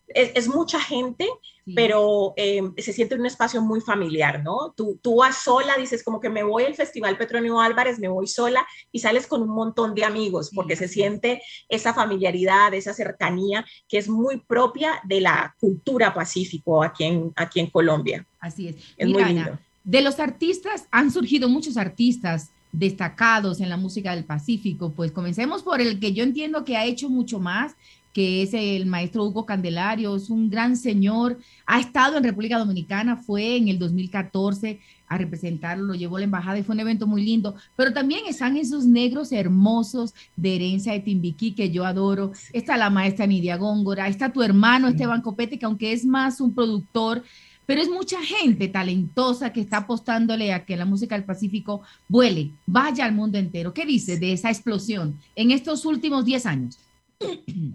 es, 0.09 0.49
mucha 0.49 0.81
gente, 0.81 1.29
pero 1.75 2.33
eh, 2.37 2.63
se 2.79 2.93
siente 2.93 3.17
un 3.17 3.27
espacio 3.27 3.61
muy 3.61 3.81
familiar, 3.81 4.43
¿no? 4.45 4.73
Tú, 4.77 4.99
tú 5.03 5.17
vas 5.17 5.43
sola, 5.43 5.77
dices 5.77 6.05
como 6.05 6.21
que 6.21 6.29
me 6.29 6.45
voy 6.45 6.65
al 6.65 6.75
Festival 6.75 7.19
Petronio 7.19 7.61
Álvarez, 7.61 7.99
me 7.99 8.09
voy 8.09 8.27
sola 8.27 8.67
y 8.93 9.01
sales 9.01 9.27
con 9.27 9.43
un 9.43 9.49
montón 9.49 9.95
de 9.95 10.05
amigos 10.05 10.51
porque 10.55 10.77
se 10.77 10.87
siente 10.87 11.43
esa 11.69 11.93
familiaridad, 11.93 12.73
esa 12.75 12.95
cercanía 12.95 13.65
que 13.89 13.99
es 13.99 14.09
muy 14.09 14.41
propia 14.41 15.01
de 15.05 15.21
la 15.21 15.57
cultura 15.59 16.15
pacífico 16.15 16.83
aquí 16.83 17.05
en, 17.05 17.33
aquí 17.35 17.61
en 17.61 17.71
Colombia. 17.71 18.25
Así 18.39 18.69
es. 18.69 18.77
Es 18.97 19.09
muy 19.09 19.25
lindo. 19.25 19.59
de 19.83 20.03
los 20.03 20.21
artistas, 20.21 20.87
han 20.91 21.11
surgido 21.11 21.49
muchos 21.49 21.77
artistas 21.77 22.51
destacados 22.79 23.61
en 23.61 23.71
la 23.71 23.79
música 23.79 24.15
del 24.15 24.25
Pacífico, 24.25 24.93
pues 24.93 25.11
comencemos 25.11 25.63
por 25.63 25.81
el 25.81 25.99
que 25.99 26.13
yo 26.13 26.23
entiendo 26.23 26.65
que 26.65 26.77
ha 26.77 26.85
hecho 26.85 27.09
mucho 27.09 27.39
más, 27.39 27.75
que 28.17 28.41
es 28.41 28.55
el 28.55 28.87
maestro 28.87 29.25
Hugo 29.25 29.45
Candelario, 29.45 30.17
es 30.17 30.31
un 30.31 30.49
gran 30.49 30.79
señor, 30.79 31.39
ha 31.67 31.79
estado 31.79 32.17
en 32.17 32.25
República 32.25 32.59
Dominicana, 32.59 33.19
fue 33.19 33.59
en 33.59 33.69
el 33.69 33.79
2014 33.79 34.81
a 35.07 35.19
representarlo, 35.19 35.85
lo 35.85 35.95
llevó 35.95 36.17
a 36.17 36.21
la 36.21 36.25
embajada 36.25 36.59
y 36.59 36.63
fue 36.63 36.75
un 36.75 36.81
evento 36.81 37.07
muy 37.07 37.23
lindo, 37.23 37.57
pero 37.77 37.93
también 37.93 38.23
están 38.27 38.57
esos 38.57 38.87
negros 38.87 39.33
hermosos 39.33 40.15
de 40.35 40.57
herencia 40.57 40.95
de 40.95 41.01
Timbiquí 41.01 41.53
que 41.53 41.71
yo 41.71 41.85
adoro, 41.85 42.33
está 42.55 42.79
la 42.79 42.89
maestra 42.89 43.27
Nidia 43.27 43.59
Góngora, 43.59 44.09
está 44.09 44.33
tu 44.33 44.43
hermano 44.43 44.89
Esteban 44.89 45.21
Copete, 45.21 45.59
que 45.59 45.67
aunque 45.67 45.93
es 45.93 46.07
más 46.07 46.41
un 46.41 46.55
productor, 46.55 47.23
pero 47.67 47.83
es 47.83 47.91
mucha 47.91 48.23
gente 48.23 48.69
talentosa 48.69 49.53
que 49.53 49.61
está 49.61 49.79
apostándole 49.79 50.55
a 50.55 50.65
que 50.65 50.79
la 50.79 50.87
música 50.87 51.17
del 51.17 51.25
Pacífico 51.25 51.83
vuele, 52.09 52.53
vaya 52.65 53.05
al 53.05 53.13
mundo 53.13 53.37
entero. 53.37 53.75
¿Qué 53.75 53.85
dices 53.85 54.19
de 54.21 54.33
esa 54.33 54.49
explosión 54.49 55.21
en 55.35 55.51
estos 55.51 55.85
últimos 55.85 56.25
10 56.25 56.47
años? 56.47 56.79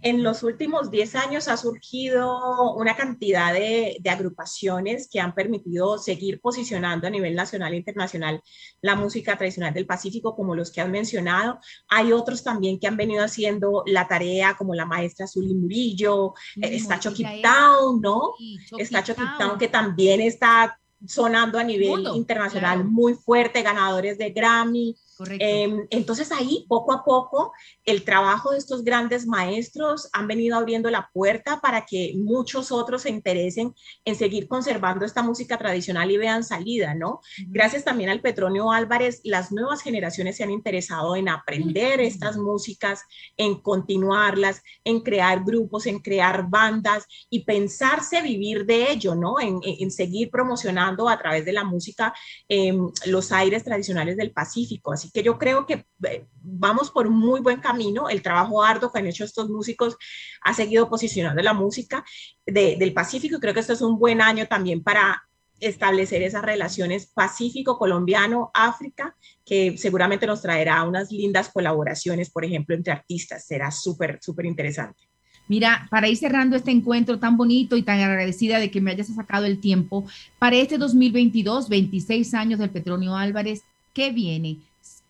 En 0.03 0.23
los 0.23 0.43
últimos 0.43 0.91
10 0.91 1.15
años 1.15 1.47
ha 1.47 1.57
surgido 1.57 2.73
una 2.75 2.95
cantidad 2.95 3.53
de, 3.53 3.99
agrupaciones 4.09 5.09
que 5.11 5.19
han 5.19 5.33
permitido 5.33 5.97
seguir 5.97 6.39
posicionando 6.41 7.07
a 7.07 7.09
nivel 7.09 7.35
nacional 7.35 7.73
e 7.73 7.77
internacional 7.77 8.41
la 8.81 8.95
música 8.95 9.37
tradicional 9.37 9.73
del 9.73 9.85
Pacífico, 9.85 10.35
como 10.35 10.55
los 10.55 10.71
que 10.71 10.81
han 10.81 10.91
mencionado. 10.91 11.59
Hay 11.87 12.11
otros 12.11 12.43
también 12.43 12.79
que 12.79 12.87
han 12.87 12.97
venido 12.97 13.23
haciendo 13.23 13.83
la 13.85 14.07
tarea, 14.07 14.55
como 14.57 14.75
la 14.75 14.85
maestra 14.85 15.27
Zully 15.27 15.55
Murillo, 15.55 16.33
está 16.61 16.99
Chucky 16.99 17.41
Town, 17.41 18.01
¿no? 18.01 18.33
está 18.77 19.03
Chucky 19.03 19.23
Town, 19.39 19.57
que 19.57 19.67
también 19.67 20.21
está 20.21 20.77
sonando 21.05 21.57
a 21.57 21.63
nivel 21.63 22.07
internacional 22.15 22.85
muy 22.85 23.15
fuerte, 23.15 23.61
ganadores 23.61 24.17
de 24.17 24.29
Grammy. 24.31 24.95
Em, 25.39 25.85
entonces 25.91 26.31
ahí 26.31 26.65
poco 26.67 26.93
a 26.93 27.03
poco 27.03 27.53
el 27.85 28.03
trabajo 28.03 28.51
de 28.51 28.57
estos 28.57 28.83
grandes 28.83 29.25
maestros 29.25 30.09
han 30.13 30.27
venido 30.27 30.57
abriendo 30.57 30.89
la 30.89 31.09
puerta 31.13 31.59
para 31.61 31.85
que 31.85 32.13
muchos 32.15 32.71
otros 32.71 33.03
se 33.03 33.09
interesen 33.09 33.73
en 34.05 34.15
seguir 34.15 34.47
conservando 34.47 35.05
esta 35.05 35.23
música 35.23 35.57
tradicional 35.57 36.11
y 36.11 36.17
vean 36.17 36.43
salida, 36.43 36.93
¿no? 36.93 37.21
Gracias 37.47 37.83
también 37.83 38.09
al 38.09 38.21
Petronio 38.21 38.71
Álvarez, 38.71 39.21
las 39.23 39.51
nuevas 39.51 39.81
generaciones 39.81 40.37
se 40.37 40.43
han 40.43 40.51
interesado 40.51 41.15
en 41.15 41.29
aprender 41.29 41.99
estas 42.01 42.37
músicas, 42.37 43.01
en 43.37 43.59
continuarlas, 43.61 44.61
en 44.83 45.01
crear 45.01 45.43
grupos, 45.43 45.87
en 45.87 45.99
crear 45.99 46.49
bandas 46.49 47.05
y 47.29 47.43
pensarse 47.45 48.21
vivir 48.21 48.65
de 48.65 48.91
ello, 48.91 49.15
¿no? 49.15 49.35
En, 49.39 49.61
seguir 49.91 50.29
promocionando 50.29 51.09
a 51.09 51.17
través 51.17 51.43
de 51.43 51.51
la 51.51 51.63
música 51.63 52.13
em, 52.47 52.89
los 53.07 53.31
aires 53.31 53.63
tradicionales 53.63 54.15
del 54.15 54.31
Pacífico. 54.31 54.93
Así 54.93 55.11
que 55.11 55.21
yo 55.21 55.37
creo 55.37 55.65
que 55.65 55.85
eh, 56.07 56.25
vamos 56.41 56.91
por 56.91 57.07
un 57.07 57.17
muy 57.17 57.41
buen 57.41 57.59
camino. 57.59 57.70
El 58.09 58.21
trabajo 58.21 58.63
arduo 58.63 58.91
que 58.91 58.99
han 58.99 59.07
hecho 59.07 59.23
estos 59.23 59.49
músicos 59.49 59.95
ha 60.43 60.53
seguido 60.53 60.89
posicionando 60.89 61.41
la 61.41 61.53
música 61.53 62.03
del 62.45 62.93
Pacífico 62.93 63.37
y 63.37 63.39
creo 63.39 63.53
que 63.53 63.61
esto 63.61 63.73
es 63.73 63.81
un 63.81 63.97
buen 63.97 64.21
año 64.21 64.47
también 64.47 64.83
para 64.83 65.23
establecer 65.59 66.23
esas 66.23 66.43
relaciones 66.43 67.11
Pacífico-Colombiano-África, 67.13 69.15
que 69.45 69.77
seguramente 69.77 70.25
nos 70.25 70.41
traerá 70.41 70.81
unas 70.83 71.11
lindas 71.11 71.49
colaboraciones, 71.49 72.31
por 72.31 72.43
ejemplo, 72.43 72.75
entre 72.75 72.93
artistas. 72.93 73.45
Será 73.45 73.69
súper, 73.69 74.17
súper 74.21 74.47
interesante. 74.47 75.07
Mira, 75.47 75.87
para 75.91 76.07
ir 76.07 76.17
cerrando 76.17 76.55
este 76.55 76.71
encuentro 76.71 77.19
tan 77.19 77.37
bonito 77.37 77.77
y 77.77 77.83
tan 77.83 77.99
agradecida 77.99 78.59
de 78.59 78.71
que 78.71 78.81
me 78.81 78.91
hayas 78.91 79.07
sacado 79.07 79.45
el 79.45 79.59
tiempo, 79.59 80.05
para 80.39 80.55
este 80.55 80.77
2022, 80.77 81.69
26 81.69 82.33
años 82.33 82.59
del 82.59 82.71
Petronio 82.71 83.15
Álvarez, 83.15 83.61
¿qué 83.93 84.11
viene? 84.11 84.57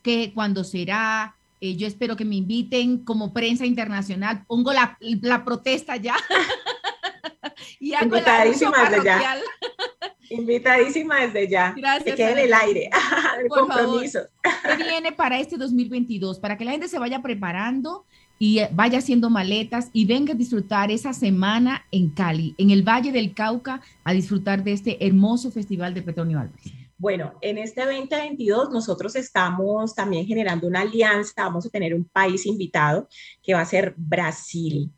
que 0.02 0.32
cuando 0.34 0.64
será, 0.64 1.36
eh, 1.62 1.76
yo 1.76 1.86
espero 1.86 2.16
que 2.16 2.26
me 2.26 2.36
inviten 2.36 3.06
como 3.06 3.34
prensa 3.34 3.68
internacional, 3.68 4.44
pongo 4.48 4.74
la, 4.74 4.98
la 5.00 5.46
protesta 5.46 5.96
ya. 5.96 6.16
y 7.80 7.94
Invitadísima 7.94 8.90
desde 8.90 9.06
ya. 9.06 9.36
Invitadísima 10.32 11.20
desde 11.22 11.48
ya. 11.48 11.74
Gracias. 11.78 12.04
Que 12.04 12.16
quede 12.16 12.32
en 12.32 12.38
el 12.40 12.54
aire. 12.54 12.90
el 13.42 13.48
compromiso. 13.48 14.22
¿Qué 14.42 14.84
viene 14.84 15.12
para 15.12 15.40
este 15.40 15.58
2022? 15.58 16.40
Para 16.40 16.58
que 16.58 16.66
la 16.66 16.72
gente 16.72 16.88
se 16.88 16.98
vaya 16.98 17.22
preparando 17.22 18.06
y 18.40 18.60
eh, 18.60 18.70
vaya 18.72 18.98
haciendo 18.98 19.30
maletas 19.30 19.92
y 19.94 20.06
venga 20.06 20.34
a 20.34 20.36
disfrutar 20.36 20.90
esa 20.90 21.14
semana 21.14 21.86
en 21.92 22.10
Cali, 22.10 22.56
en 22.58 22.72
el 22.72 22.82
Valle 22.82 23.12
del 23.12 23.36
Cauca, 23.36 23.82
a 24.04 24.14
disfrutar 24.14 24.64
de 24.64 24.72
este 24.72 25.06
hermoso 25.06 25.52
festival 25.52 25.94
de 25.94 26.02
Petronio 26.02 26.40
Álvarez. 26.40 26.74
Bueno, 27.02 27.34
en 27.42 27.58
este 27.58 27.84
2022 27.84 28.70
nosotros 28.70 29.16
estamos 29.16 29.96
también 29.96 30.28
generando 30.28 30.68
una 30.68 30.82
alianza, 30.82 31.46
vamos 31.46 31.66
a 31.66 31.70
tener 31.72 31.96
un 31.96 32.06
país 32.06 32.46
invitado 32.46 33.08
que 33.42 33.56
va 33.56 33.62
a 33.62 33.66
ser 33.66 33.96
Brasil. 33.98 34.92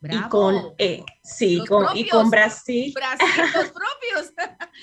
Y 0.00 0.28
con, 0.30 0.72
eh, 0.78 1.04
sí, 1.22 1.62
con, 1.68 1.94
y 1.94 2.08
con 2.08 2.30
Brasil. 2.30 2.94
Brasil, 2.94 3.28
los 3.54 3.70
propios. 3.70 4.32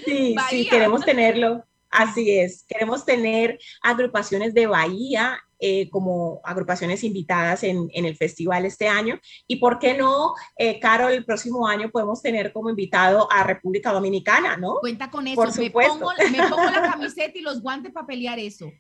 sí, 0.06 0.36
sí, 0.48 0.70
queremos 0.70 1.04
tenerlo. 1.04 1.66
Así 1.90 2.38
es, 2.38 2.64
queremos 2.68 3.04
tener 3.04 3.58
agrupaciones 3.82 4.54
de 4.54 4.68
Bahía 4.68 5.40
eh, 5.60 5.90
como 5.90 6.40
agrupaciones 6.44 7.04
invitadas 7.04 7.64
en, 7.64 7.90
el 7.94 8.16
festival 8.16 8.66
este 8.66 8.88
año. 8.88 9.20
Y 9.48 9.58
por 9.58 9.78
qué 9.78 9.98
no, 9.98 10.34
eh, 10.58 10.80
Carol, 10.80 11.12
el 11.12 11.26
próximo 11.26 11.68
año 11.68 11.90
podemos 11.90 12.22
tener 12.22 12.54
como 12.54 12.70
invitado 12.70 13.32
a 13.32 13.44
República 13.44 13.92
Dominicana, 13.92 14.58
¿no? 14.58 14.76
Cuenta 14.80 15.12
con 15.12 15.28
eso. 15.28 15.36
Por 15.36 15.52
supuesto. 15.52 16.12
Me 16.32 16.48
pongo, 16.50 16.64
la 16.64 16.92
camiseta 16.92 17.38
y 17.38 17.42
los 17.42 17.62
guantes 17.62 17.92
para 17.92 18.08
pelear 18.08 18.40
eso. 18.40 18.72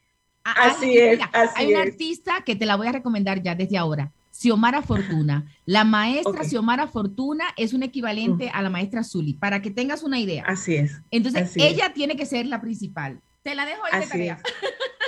así 0.43 0.97
es. 0.97 1.19
hay 1.55 1.73
un 1.73 1.79
artista 1.79 2.43
que 2.45 2.55
te 2.55 2.65
la 2.65 2.75
voy 2.75 2.87
a 2.87 2.93
recomendar 2.93 3.41
ya 3.41 3.55
desde 3.55 3.77
ahora. 3.77 4.11
Xiomara 4.31 4.81
Fortuna. 4.81 5.51
La 5.65 5.83
maestra 5.83 6.45
Xiomara 6.45 6.87
Fortuna 6.87 7.45
es 7.57 7.73
un 7.73 7.83
equivalente 7.83 8.49
a 8.49 8.61
la 8.61 8.69
maestra 8.69 9.03
Zuli, 9.03 9.33
para 9.33 9.61
que 9.61 9.69
tengas 9.69 10.01
una 10.03 10.17
idea. 10.17 10.45
Así 10.47 10.75
es. 10.75 11.01
Entonces, 11.11 11.57
ella 11.57 11.91
tiene 11.93 12.15
que 12.15 12.25
ser 12.25 12.45
la 12.45 12.61
principal. 12.61 13.19
Te 13.41 13.55
la 13.55 13.65
dejo 13.65 13.81
ahí 13.85 14.01
de 14.01 14.07
tarea. 14.07 14.41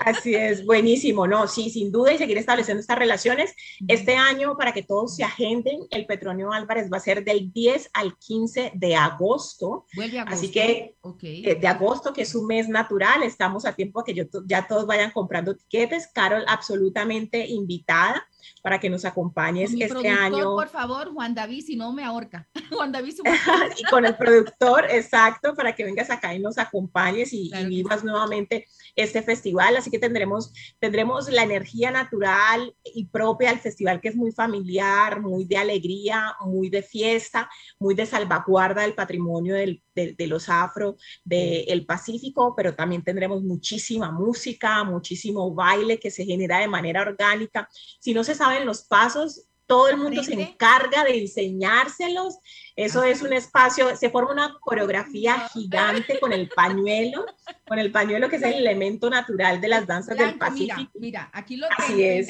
Así 0.06 0.36
es, 0.36 0.66
buenísimo, 0.66 1.28
¿no? 1.28 1.48
Sí, 1.48 1.70
sin 1.70 1.92
duda 1.92 2.14
y 2.14 2.18
seguir 2.18 2.38
estableciendo 2.38 2.80
estas 2.80 2.98
relaciones. 2.98 3.54
Este 3.88 4.16
año, 4.16 4.58
para 4.58 4.72
que 4.72 4.84
todos 4.84 5.16
se 5.16 5.24
agenden, 5.24 5.82
el 5.92 6.06
Petronio 6.06 6.52
Álvarez 6.52 6.90
va 6.92 6.98
a 6.98 7.02
ser 7.02 7.24
del 7.24 7.52
10 7.52 7.92
al 7.94 8.18
15 8.18 8.72
de 8.74 8.96
agosto. 8.96 9.86
Vuelve 9.96 10.20
agosto. 10.20 10.36
Así 10.36 10.52
que 10.52 10.96
eh, 11.24 11.56
de 11.56 11.68
agosto, 11.68 12.14
que 12.14 12.22
es 12.22 12.34
un 12.34 12.48
mes 12.48 12.70
natural, 12.70 13.24
estamos 13.24 13.66
a 13.66 13.74
tiempo 13.74 14.04
que 14.04 14.14
yo, 14.14 14.24
ya 14.46 14.68
todos 14.68 14.86
vayan 14.86 15.12
comprando 15.12 15.56
tiquetes. 15.56 16.08
Carol, 16.08 16.46
absolutamente 16.48 17.46
invitada 17.46 18.28
para 18.62 18.80
que 18.80 18.90
nos 18.90 19.06
acompañes 19.06 19.74
este 19.78 20.10
año. 20.10 20.56
Por 20.56 20.70
favor, 20.70 21.14
Juan 21.14 21.34
David, 21.34 21.64
si 21.66 21.76
no 21.76 21.92
me 21.94 22.04
ahorca. 22.04 22.48
Juan 22.72 22.92
David. 22.92 23.16
y 23.78 23.84
con 23.86 24.06
el 24.06 24.16
productor, 24.16 24.86
exacto, 24.90 25.54
para 25.54 25.74
que 25.74 25.84
vengas 25.84 26.10
acá 26.10 26.34
y 26.34 26.40
nos 26.40 26.58
acompañes 26.58 27.34
y, 27.34 27.52
y 27.54 27.66
vivas 27.66 28.04
nuevamente 28.04 28.68
este 28.96 29.22
festival. 29.22 29.76
Así 29.76 29.90
que 29.90 30.00
tendremos, 30.00 30.54
tendremos 30.80 31.30
la 31.30 31.44
energía 31.44 31.92
natural 31.92 32.76
y 32.84 33.06
propia 33.06 33.50
del 33.50 33.60
festival, 33.60 34.02
que 34.02 34.10
es 34.10 34.16
muy 34.16 34.32
familiar, 34.32 35.22
muy 35.22 35.46
de 35.46 35.58
alegría, 35.58 36.36
muy 36.42 36.70
de 36.70 36.84
fiesta, 36.84 37.50
muy 37.80 37.96
de 37.96 38.06
salvaguarda 38.06 38.84
del 38.84 38.96
patrimonio 38.96 39.56
del, 39.56 39.84
de, 39.96 40.28
los 40.28 40.50
afro 40.50 40.98
del 41.24 41.86
Pacífico, 41.86 42.54
pero 42.56 42.76
también 42.76 43.04
tendremos 43.04 43.44
muchísima 43.44 44.12
música, 44.12 44.84
muchísimo 44.84 45.54
baile 45.54 46.00
que 46.00 46.12
se 46.12 46.26
genera 46.26 46.60
de 46.60 46.68
manera 46.68 47.02
orgánica. 47.02 47.68
Si 48.00 48.14
no 48.14 48.24
se 48.24 48.36
saben 48.36 48.66
los 48.66 48.84
pasos, 48.84 49.48
todo 49.72 49.88
el 49.88 49.96
mundo 49.96 50.22
se 50.22 50.34
encarga 50.34 51.06
de 51.06 51.18
enseñárselos. 51.18 52.40
Eso 52.76 53.04
es 53.04 53.22
un 53.22 53.32
espacio, 53.32 53.96
se 53.96 54.10
forma 54.10 54.34
una 54.34 54.58
coreografía 54.60 55.48
gigante 55.48 56.20
con 56.20 56.34
el 56.34 56.50
pañuelo, 56.50 57.26
con 57.66 57.80
el 57.80 57.90
pañuelo 57.90 58.28
que 58.28 58.36
es 58.36 58.44
el 58.44 58.56
elemento 58.56 59.10
natural 59.10 59.62
de 59.62 59.70
las 59.70 59.88
danzas 59.88 60.18
del 60.18 60.38
Pacífico. 60.38 60.92
Mira, 60.96 61.30
aquí 61.32 61.56
lo 61.56 61.70
tengo. 61.70 61.94
Así 61.94 62.04
es. 62.04 62.28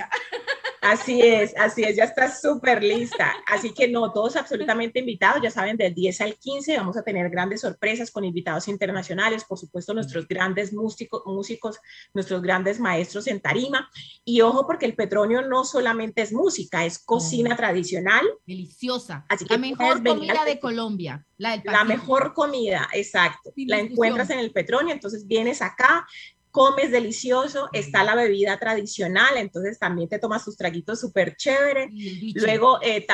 Así 0.82 1.22
es, 1.22 1.54
así 1.60 1.84
es, 1.84 1.96
ya 1.96 2.06
está 2.06 2.34
súper 2.36 2.84
lista. 2.84 3.32
Así 3.46 3.72
que 3.72 3.88
no, 3.88 4.12
todos 4.12 4.36
absolutamente 4.36 5.00
invitados, 5.00 5.40
ya 5.44 5.52
saben, 5.52 5.78
del 5.78 5.94
10 5.94 6.22
al 6.22 6.36
15 6.36 6.76
vamos 6.76 6.98
a 6.98 7.04
tener 7.04 7.30
grandes 7.30 7.62
sorpresas 7.62 8.10
con 8.10 8.26
invitados 8.26 8.68
internacionales, 8.68 9.44
por 9.44 9.60
supuesto 9.60 9.94
nuestros 9.94 10.28
grandes 10.28 10.74
músicos, 10.74 11.22
músicos 11.28 11.80
nuestros 12.16 12.42
grandes 12.42 12.80
maestros 12.80 13.28
en 13.28 13.42
tarima. 13.42 13.92
Y 14.26 14.42
ojo, 14.42 14.66
porque 14.66 14.88
el 14.88 14.96
Petronio 14.96 15.44
no 15.44 15.66
solamente 15.66 16.24
es 16.24 16.34
música, 16.34 16.84
es 16.84 16.98
cocina 16.98 17.56
tradicional. 17.56 18.26
Deliciosa. 18.48 19.24
Así 19.30 19.46
que 19.46 19.54
la 19.54 19.60
mejor 19.60 20.04
comida 20.04 20.46
de 20.46 20.60
Colombia. 20.60 21.24
La, 21.38 21.62
la 21.64 21.84
mejor 21.84 22.34
comida, 22.34 22.90
exacto. 22.94 23.52
la 23.56 23.80
encuentras 23.80 24.32
en 24.32 24.40
el 24.40 24.52
Petronio, 24.52 24.94
entonces 24.94 25.28
vienes 25.28 25.62
acá, 25.62 26.08
comes 26.52 26.92
delicioso, 26.92 27.70
está 27.74 28.04
la 28.04 28.16
bebida 28.16 28.60
tradicional, 28.60 29.38
entonces 29.38 29.80
también 29.80 30.10
te 30.10 30.20
tomas 30.20 30.46
tus 30.46 30.58
traguitos 30.58 31.00
súper 31.00 31.36
chévere. 31.36 31.90
Luego, 32.36 32.80
eh, 32.82 33.06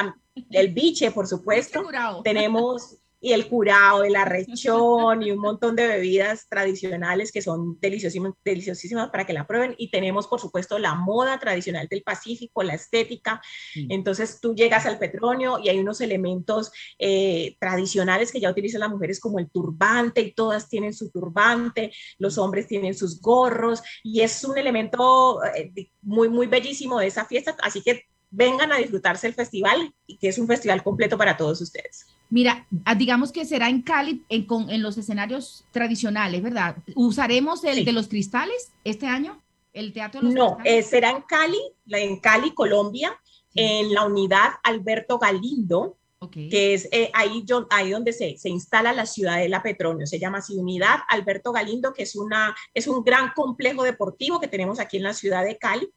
el 0.52 0.74
biche, 0.74 1.12
por 1.12 1.28
supuesto. 1.28 1.84
Tenemos 2.24 2.98
y 3.28 3.34
el 3.34 3.50
curado, 3.50 4.06
el 4.06 4.16
arrechón 4.16 5.22
y 5.22 5.32
un 5.32 5.40
montón 5.40 5.76
de 5.76 5.86
bebidas 5.86 6.48
tradicionales 6.48 7.34
que 7.34 7.42
son 7.42 7.78
deliciosísimas, 7.82 8.32
deliciosísimas 8.46 9.10
para 9.10 9.26
que 9.26 9.34
la 9.34 9.46
prueben. 9.46 9.76
Y 9.78 9.92
tenemos, 9.92 10.28
por 10.28 10.40
supuesto, 10.40 10.80
la 10.80 10.96
moda 10.96 11.38
tradicional 11.38 11.90
del 11.90 12.04
Pacífico, 12.04 12.64
la 12.64 12.76
estética. 12.76 13.42
Entonces 13.90 14.40
tú 14.40 14.56
llegas 14.56 14.86
al 14.86 14.98
Petronio 14.98 15.60
y 15.62 15.68
hay 15.68 15.78
unos 15.78 16.00
elementos 16.00 16.72
eh, 16.98 17.58
tradicionales 17.60 18.32
que 18.32 18.40
ya 18.40 18.50
utilizan 18.50 18.80
las 18.80 18.92
mujeres 18.92 19.20
como 19.20 19.40
el 19.40 19.50
turbante 19.50 20.22
y 20.22 20.32
todas 20.32 20.70
tienen 20.70 20.94
su 20.94 21.12
turbante, 21.12 21.92
los 22.20 22.38
hombres 22.38 22.68
tienen 22.68 22.94
sus 22.94 23.20
gorros 23.20 23.84
y 24.04 24.22
es 24.22 24.42
un 24.46 24.58
elemento 24.58 25.44
eh, 25.54 25.90
muy, 26.02 26.30
muy 26.30 26.48
bellísimo 26.48 26.98
de 26.98 27.08
esa 27.08 27.26
fiesta. 27.26 27.58
Así 27.62 27.82
que 27.82 28.04
vengan 28.30 28.72
a 28.72 28.78
disfrutarse 28.78 29.28
el 29.28 29.34
festival 29.34 29.94
y 30.06 30.18
que 30.18 30.30
es 30.30 30.38
un 30.38 30.48
festival 30.48 30.82
completo 30.82 31.18
para 31.18 31.36
todos 31.36 31.60
ustedes. 31.60 32.06
Mira, 32.30 32.68
ah, 32.84 32.96
digamos 32.96 33.32
que 33.32 33.46
será 33.46 33.70
en 33.70 33.82
Cali, 33.82 34.24
en, 34.30 34.46
con, 34.46 34.70
en 34.70 34.82
los 34.82 34.98
escenarios 34.98 35.64
tradicionales, 35.72 36.42
¿verdad? 36.42 36.78
¿Usaremos 36.96 37.64
el 37.64 37.86
de 37.86 37.94
los 37.94 38.08
cristales 38.08 38.72
este 38.84 39.08
año? 39.08 39.42
¿El 39.74 39.94
teatro? 39.94 40.22
no, 40.22 40.58
eh, 40.64 40.82
será 40.84 41.12
en 41.12 41.22
Cali, 41.22 41.60
en 41.88 42.20
Cali, 42.20 42.52
Colombia, 42.54 43.18
en 43.56 43.94
la 43.94 44.06
unidad 44.06 44.50
Alberto 44.64 45.20
Galindo, 45.20 45.98
que 46.32 46.74
es 46.74 46.90
eh, 46.92 47.12
ahí, 47.14 47.46
ahí 47.70 47.92
donde 47.92 48.12
se, 48.12 48.38
se, 48.38 48.50
instala 48.50 48.92
la 48.92 49.06
Ciudadela 49.06 49.62
Petronio. 49.62 50.08
Se 50.08 50.20
llama 50.20 50.40
así 50.40 50.56
Unidad 50.58 51.00
Alberto 51.10 51.52
Galindo, 51.52 51.94
que 51.94 52.04
es, 52.04 52.16
una, 52.16 52.56
es 52.74 52.88
un 52.88 53.04
gran 53.04 53.32
complejo 53.36 53.84
deportivo 53.84 54.40
que 54.40 54.48
tenemos 54.48 54.80
aquí 54.80 54.98
en 54.98 55.04
la 55.04 55.14
ciudad 55.14 55.44
de 55.46 55.58
Cali. 55.58 55.88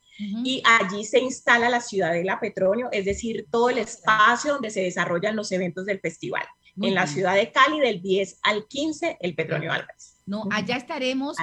Y 0.44 0.62
allí 0.66 1.06
se 1.06 1.18
instala 1.18 1.70
la 1.70 1.80
Ciudadela 1.80 2.38
Petronio, 2.38 2.90
es 2.92 3.06
decir, 3.06 3.46
todo 3.50 3.70
el 3.70 3.78
espacio 3.78 4.52
donde 4.52 4.68
se 4.68 4.82
desarrollan 4.82 5.34
los 5.34 5.50
eventos 5.50 5.86
del 5.86 5.98
festival. 5.98 6.44
en 6.82 6.94
la 6.94 7.06
ciudad 7.06 7.34
de 7.34 7.50
Cali, 7.50 7.80
del 7.80 8.02
10 8.02 8.40
al 8.42 8.66
15, 8.68 9.16
el 9.20 9.34
Petronio 9.34 9.72
Álvarez. 9.72 10.09
¿No? 10.30 10.44
Allá 10.52 10.76
estaremos. 10.76 11.36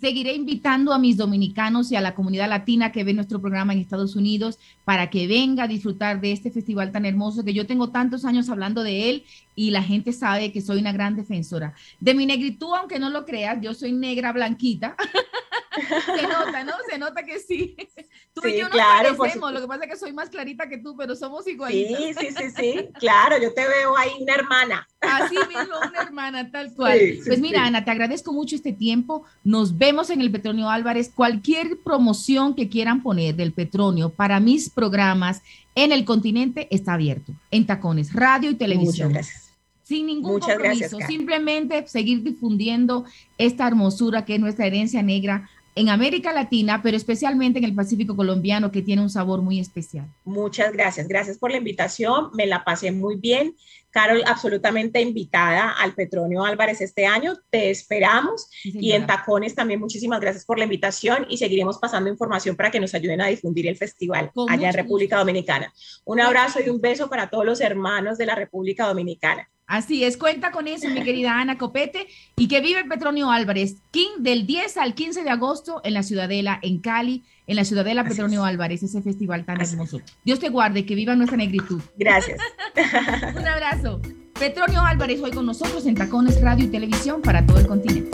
Seguiré 0.00 0.32
invitando 0.32 0.92
a 0.92 0.98
mis 0.98 1.16
dominicanos 1.16 1.90
y 1.90 1.96
a 1.96 2.00
la 2.00 2.14
comunidad 2.14 2.48
latina 2.48 2.92
que 2.92 3.02
ve 3.02 3.12
nuestro 3.12 3.40
programa 3.40 3.72
en 3.72 3.80
Estados 3.80 4.14
Unidos 4.14 4.60
para 4.84 5.10
que 5.10 5.26
venga 5.26 5.64
a 5.64 5.68
disfrutar 5.68 6.20
de 6.20 6.30
este 6.30 6.52
festival 6.52 6.92
tan 6.92 7.04
hermoso 7.04 7.44
que 7.44 7.52
yo 7.52 7.66
tengo 7.66 7.90
tantos 7.90 8.24
años 8.24 8.48
hablando 8.48 8.84
de 8.84 9.10
él 9.10 9.24
y 9.56 9.70
la 9.70 9.82
gente 9.82 10.12
sabe 10.12 10.52
que 10.52 10.60
soy 10.60 10.78
una 10.78 10.92
gran 10.92 11.16
defensora. 11.16 11.74
De 11.98 12.14
mi 12.14 12.24
negritud, 12.24 12.72
aunque 12.78 13.00
no 13.00 13.10
lo 13.10 13.26
creas, 13.26 13.60
yo 13.60 13.74
soy 13.74 13.92
negra 13.92 14.32
blanquita. 14.32 14.94
Se 16.06 16.22
nota, 16.22 16.64
¿no? 16.64 16.72
Se 16.88 16.98
nota 16.98 17.24
que 17.24 17.38
sí. 17.38 17.76
Tú 18.34 18.46
y 18.46 18.58
yo 18.58 18.68
nos 18.68 18.78
parecemos, 18.78 19.52
lo 19.52 19.60
que 19.60 19.66
pasa 19.66 19.84
es 19.84 19.90
que 19.90 19.96
soy 19.96 20.12
más 20.12 20.30
clarita 20.30 20.68
que 20.68 20.78
tú, 20.78 20.96
pero 20.96 21.14
somos 21.14 21.46
igualitas. 21.46 21.98
Sí, 21.98 22.14
sí, 22.18 22.34
sí, 22.34 22.50
sí, 22.56 22.88
claro, 22.98 23.36
yo 23.40 23.52
te 23.52 23.68
veo 23.68 23.94
ahí 23.96 24.10
una 24.20 24.34
hermana. 24.34 24.88
Así 25.00 25.36
mismo, 25.36 25.76
una 25.86 26.00
hermana, 26.00 26.50
tal 26.50 26.72
cual. 26.72 26.98
pues 27.26 27.40
mira, 27.40 27.66
Ana, 27.66 27.84
te 27.84 27.90
agradezco 27.90 28.32
mucho 28.32 28.56
este 28.56 28.72
tiempo. 28.72 29.24
Nos 29.44 29.76
vemos 29.76 30.08
en 30.08 30.22
el 30.22 30.30
Petronio 30.30 30.70
Álvarez. 30.70 31.12
Cualquier 31.14 31.78
promoción 31.84 32.54
que 32.54 32.70
quieran 32.70 33.02
poner 33.02 33.34
del 33.34 33.52
Petronio 33.52 34.10
para 34.10 34.40
mis 34.40 34.70
programas 34.70 35.42
en 35.74 35.92
el 35.92 36.04
continente 36.04 36.68
está 36.70 36.94
abierto, 36.94 37.32
en 37.50 37.66
tacones, 37.66 38.12
radio 38.12 38.50
y 38.50 38.54
televisión. 38.54 39.08
Muchas 39.08 39.26
gracias. 39.26 39.52
Sin 39.84 40.06
ningún 40.06 40.40
compromiso, 40.40 40.98
simplemente 41.06 41.86
seguir 41.86 42.22
difundiendo 42.22 43.04
esta 43.36 43.66
hermosura 43.66 44.24
que 44.24 44.36
es 44.36 44.40
nuestra 44.40 44.66
herencia 44.66 45.02
negra 45.02 45.50
en 45.74 45.88
América 45.88 46.32
Latina, 46.32 46.80
pero 46.82 46.96
especialmente 46.96 47.58
en 47.58 47.64
el 47.64 47.74
Pacífico 47.74 48.14
colombiano, 48.14 48.70
que 48.70 48.82
tiene 48.82 49.02
un 49.02 49.10
sabor 49.10 49.42
muy 49.42 49.58
especial. 49.58 50.06
Muchas 50.24 50.72
gracias. 50.72 51.08
Gracias 51.08 51.38
por 51.38 51.50
la 51.50 51.56
invitación. 51.56 52.30
Me 52.34 52.46
la 52.46 52.64
pasé 52.64 52.92
muy 52.92 53.16
bien. 53.16 53.54
Carol, 53.90 54.22
absolutamente 54.26 55.00
invitada 55.00 55.70
al 55.70 55.94
Petronio 55.94 56.44
Álvarez 56.44 56.80
este 56.80 57.06
año. 57.06 57.34
Te 57.50 57.70
esperamos. 57.70 58.48
y 58.64 58.92
en 58.92 59.06
Tacones 59.06 59.54
también 59.54 59.80
muchísimas 59.80 60.20
gracias 60.20 60.44
por 60.44 60.58
la 60.58 60.64
invitación 60.64 61.26
y 61.28 61.36
seguiremos 61.36 61.78
pasando 61.78 62.08
información 62.08 62.56
para 62.56 62.70
que 62.70 62.80
nos 62.80 62.94
ayuden 62.94 63.20
a 63.20 63.26
difundir 63.26 63.66
el 63.66 63.76
festival 63.76 64.30
allá 64.48 64.68
en 64.70 64.74
República 64.74 65.18
Dominicana. 65.18 65.72
Un 66.04 66.20
abrazo 66.20 66.60
y 66.64 66.70
un 66.70 66.80
beso 66.80 67.08
para 67.10 67.28
todos 67.28 67.44
los 67.44 67.60
hermanos 67.60 68.16
de 68.18 68.26
la 68.26 68.34
República 68.34 68.86
Dominicana. 68.86 69.48
Así 69.72 70.04
es, 70.04 70.18
cuenta 70.18 70.50
con 70.50 70.68
eso, 70.68 70.86
mi 70.90 71.02
querida 71.02 71.40
Ana 71.40 71.56
Copete, 71.56 72.06
y 72.36 72.46
que 72.46 72.60
vive 72.60 72.84
Petronio 72.84 73.30
Álvarez, 73.30 73.76
King 73.90 74.18
del 74.18 74.46
10 74.46 74.76
al 74.76 74.92
15 74.92 75.24
de 75.24 75.30
agosto 75.30 75.80
en 75.82 75.94
la 75.94 76.02
Ciudadela, 76.02 76.58
en 76.60 76.78
Cali, 76.78 77.24
en 77.46 77.56
la 77.56 77.64
Ciudadela 77.64 78.04
Petronio 78.04 78.44
Álvarez, 78.44 78.82
ese 78.82 79.00
festival 79.00 79.46
tan 79.46 79.62
hermoso. 79.62 80.02
Dios 80.26 80.40
te 80.40 80.50
guarde, 80.50 80.84
que 80.84 80.94
viva 80.94 81.16
nuestra 81.16 81.38
negritud. 81.38 81.80
Gracias. 81.96 82.38
Un 83.34 83.48
abrazo. 83.48 84.02
Petronio 84.38 84.82
Álvarez 84.82 85.22
hoy 85.22 85.30
con 85.30 85.46
nosotros 85.46 85.86
en 85.86 85.94
Tacones 85.94 86.38
Radio 86.42 86.66
y 86.66 86.68
Televisión 86.68 87.22
para 87.22 87.46
todo 87.46 87.58
el 87.58 87.66
continente. 87.66 88.10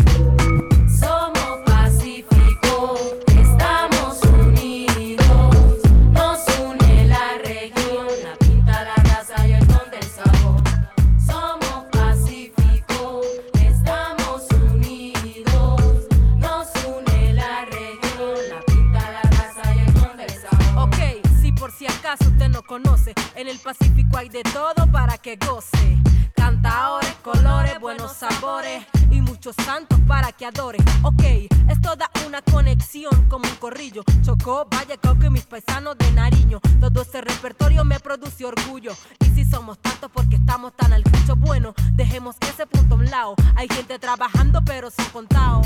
Conoce. 22.63 23.28
En 23.39 23.47
el 23.47 23.61
Pacífico 23.61 24.17
hay 24.17 24.29
de 24.29 24.43
todo 24.43 24.91
para 24.91 25.17
que 25.17 25.37
goce. 25.37 25.97
Cantadores, 26.35 27.15
colores, 27.23 27.79
buenos 27.79 28.13
sabores 28.15 28.85
y 29.13 29.21
muchos 29.21 29.55
santos 29.65 29.97
para 30.09 30.33
que 30.33 30.45
adore. 30.45 30.79
Ok, 31.05 31.23
es 31.69 31.81
toda 31.81 32.11
una 32.27 32.43
conexión 32.43 33.29
como 33.29 33.49
un 33.49 33.55
corrillo. 33.55 34.03
Chocó, 34.23 34.67
Valle, 34.69 34.99
Cauca 34.99 35.27
y 35.27 35.31
mis 35.31 35.47
paisanos 35.47 35.97
de 35.99 36.11
Nariño. 36.11 36.59
Todo 36.81 37.03
ese 37.03 37.21
repertorio 37.21 37.85
me 37.85 38.01
produce 38.01 38.45
orgullo. 38.45 38.91
Y 39.21 39.27
si 39.27 39.45
somos 39.45 39.79
tantos 39.79 40.11
porque 40.13 40.35
estamos 40.35 40.73
tan 40.75 40.93
al 40.93 41.05
cucho, 41.05 41.37
bueno, 41.37 41.75
dejemos 41.93 42.35
ese 42.41 42.67
punto 42.67 42.97
a 42.97 42.99
un 42.99 43.05
lado. 43.05 43.37
Hay 43.55 43.69
gente 43.69 44.01
trabajando 44.01 44.63
pero 44.65 44.91
sin 44.91 45.05
contado. 45.11 45.63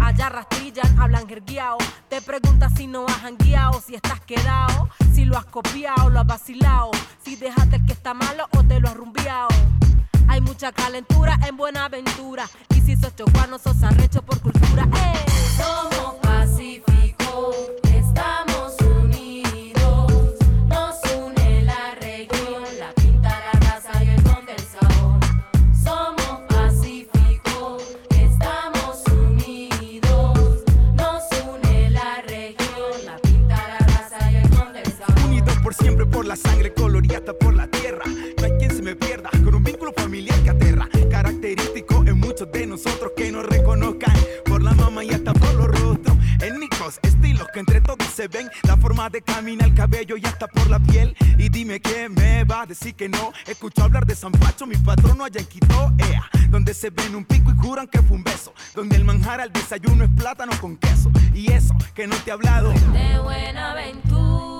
Allá 0.00 0.28
rastrillan, 0.28 0.98
hablan 1.00 1.28
jerguiao. 1.28 1.78
Te 2.08 2.20
preguntas 2.20 2.72
si 2.76 2.86
no 2.86 3.06
has 3.06 3.22
hangueado, 3.22 3.80
si 3.80 3.94
estás 3.94 4.20
quedado, 4.20 4.90
si 5.14 5.24
lo 5.24 5.38
has 5.38 5.46
copiado, 5.46 6.10
lo 6.10 6.20
has 6.26 6.90
si 7.24 7.36
dejaste 7.36 7.76
el 7.76 7.86
que 7.86 7.92
está 7.92 8.14
malo 8.14 8.46
o 8.56 8.62
te 8.64 8.80
lo 8.80 8.88
has 8.88 8.96
rumbiado. 8.96 9.48
Hay 10.28 10.40
mucha 10.40 10.72
calentura 10.72 11.38
en 11.46 11.56
Buenaventura. 11.56 12.48
Y 12.74 12.80
si 12.80 12.96
sos 12.96 13.14
chocuano, 13.14 13.58
sos 13.58 13.82
arrecho 13.82 14.22
por 14.22 14.40
cultura. 14.40 14.84
¡Eh! 14.84 15.24
Somos 15.56 16.14
pacíficos, 16.22 17.56
decir 52.74 52.94
que 52.94 53.08
no. 53.08 53.32
Escucho 53.46 53.84
hablar 53.84 54.04
de 54.04 54.14
San 54.14 54.32
Pacho, 54.32 54.66
mi 54.66 54.76
patrono 54.76 55.24
allá 55.24 55.40
en 55.40 55.46
Quito, 55.46 55.92
ea. 55.98 56.28
Donde 56.50 56.74
se 56.74 56.90
ven 56.90 57.14
un 57.14 57.24
pico 57.24 57.50
y 57.50 57.56
juran 57.64 57.86
que 57.86 58.02
fue 58.02 58.16
un 58.16 58.24
beso. 58.24 58.52
Donde 58.74 58.96
el 58.96 59.04
manjar 59.04 59.40
al 59.40 59.52
desayuno 59.52 60.04
es 60.04 60.10
plátano 60.10 60.52
con 60.60 60.76
queso. 60.76 61.10
Y 61.32 61.50
eso 61.52 61.74
que 61.94 62.06
no 62.06 62.16
te 62.16 62.30
he 62.30 62.32
hablado. 62.32 62.70
De 62.70 63.18
Buenaventura 63.22 64.54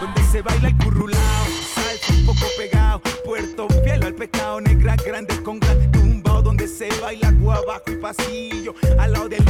donde 0.00 0.22
se 0.24 0.42
baila 0.42 0.68
el 0.68 0.76
currulao, 0.76 1.46
salsa 1.74 2.12
un 2.12 2.26
poco 2.26 2.46
pegado, 2.58 3.00
puerto 3.24 3.66
fiel 3.82 4.04
al 4.04 4.14
pecado, 4.14 4.60
negra 4.60 4.94
grande 4.96 5.42
con 5.42 5.58
gran 5.58 5.90
tumbao, 5.90 6.42
donde 6.42 6.68
se 6.68 6.88
baila 7.00 7.28
abajo 7.28 7.84
y 7.86 7.96
pasillo, 7.96 8.74
al 8.98 9.12
lado 9.12 9.28
del 9.28 9.45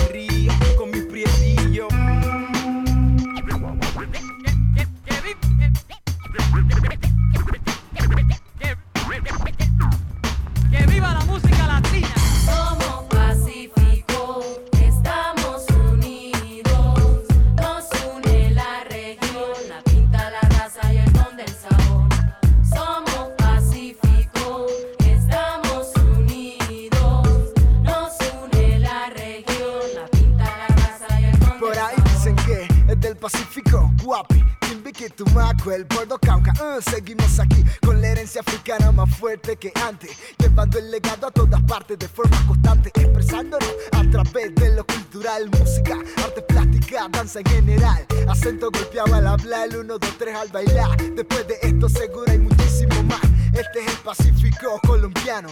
Tumaco, 35.66 35.72
el 35.72 35.84
Bordo 35.84 36.18
Cauca. 36.18 36.52
Uh, 36.60 36.80
seguimos 36.80 37.38
aquí 37.38 37.64
con 37.84 38.00
la 38.00 38.08
herencia 38.08 38.40
africana 38.40 38.92
más 38.92 39.14
fuerte 39.16 39.56
que 39.56 39.72
antes, 39.86 40.10
llevando 40.38 40.78
el 40.78 40.90
legado 40.90 41.26
a 41.26 41.30
todas 41.30 41.62
partes 41.62 41.98
de 41.98 42.08
forma 42.08 42.36
constante, 42.46 42.90
expresándonos 42.94 43.68
a 43.92 44.02
través 44.10 44.54
de 44.54 44.74
lo 44.74 44.86
cultural, 44.86 45.50
música, 45.50 45.98
arte 46.24 46.42
plástica, 46.42 47.08
danza 47.10 47.40
en 47.40 47.46
general. 47.46 48.06
Acento 48.28 48.70
golpeado 48.70 49.14
al 49.14 49.26
hablar, 49.26 49.68
el 49.68 49.76
1, 49.78 49.98
2, 49.98 50.18
3 50.18 50.34
al 50.34 50.48
bailar. 50.48 50.96
Después 51.14 51.46
de 51.48 51.58
esto, 51.62 51.88
seguro 51.88 52.30
hay 52.30 52.38
muchísimo 52.38 53.02
más 53.04 53.20
Este 53.52 53.80
es 53.80 53.92
el 53.92 53.98
Pacífico 53.98 54.80
colombiano, 54.86 55.48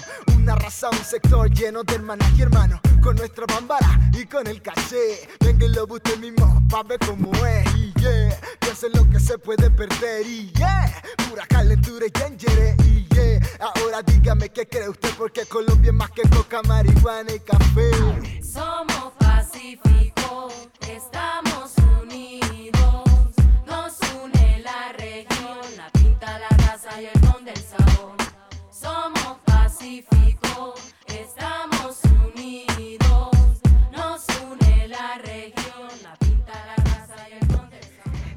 raza, 0.55 0.91
un 0.91 1.05
sector 1.05 1.51
lleno 1.51 1.83
de 1.83 1.95
hermanas 1.95 2.31
y 2.37 2.43
hermanos, 2.43 2.81
con 3.03 3.17
nuestra 3.17 3.47
bambara 3.47 4.01
y 4.13 4.27
con 4.27 4.47
el 4.47 4.61
caché. 4.63 5.29
Venga 5.41 5.67
y 5.67 5.69
lo 5.71 5.85
usted 5.85 6.19
mismo, 6.19 6.63
pa' 6.69 6.83
ver 6.83 6.99
cómo 7.01 7.31
es. 7.47 7.75
Y 7.77 7.93
yeah, 8.01 8.39
piensa 8.61 8.87
lo 8.95 9.09
que 9.11 9.21
se 9.21 9.39
puede 9.39 9.71
perder. 9.71 10.27
Y 10.27 10.51
yeah, 10.53 11.03
pura 11.29 11.47
calentura 11.47 12.07
y. 12.07 12.11
Y 12.85 13.07
yeah, 13.15 13.41
ahora 13.61 14.03
dígame 14.03 14.49
qué 14.51 14.67
cree 14.67 14.89
usted, 14.89 15.11
porque 15.17 15.47
Colombia 15.47 15.91
es 15.91 15.95
más 15.95 16.11
que 16.11 16.23
coca, 16.29 16.63
marihuana 16.63 17.33
y 17.33 17.41
café. 17.41 17.91
Somos 18.43 19.13
Pacífico, 19.19 20.49
estamos 20.81 21.54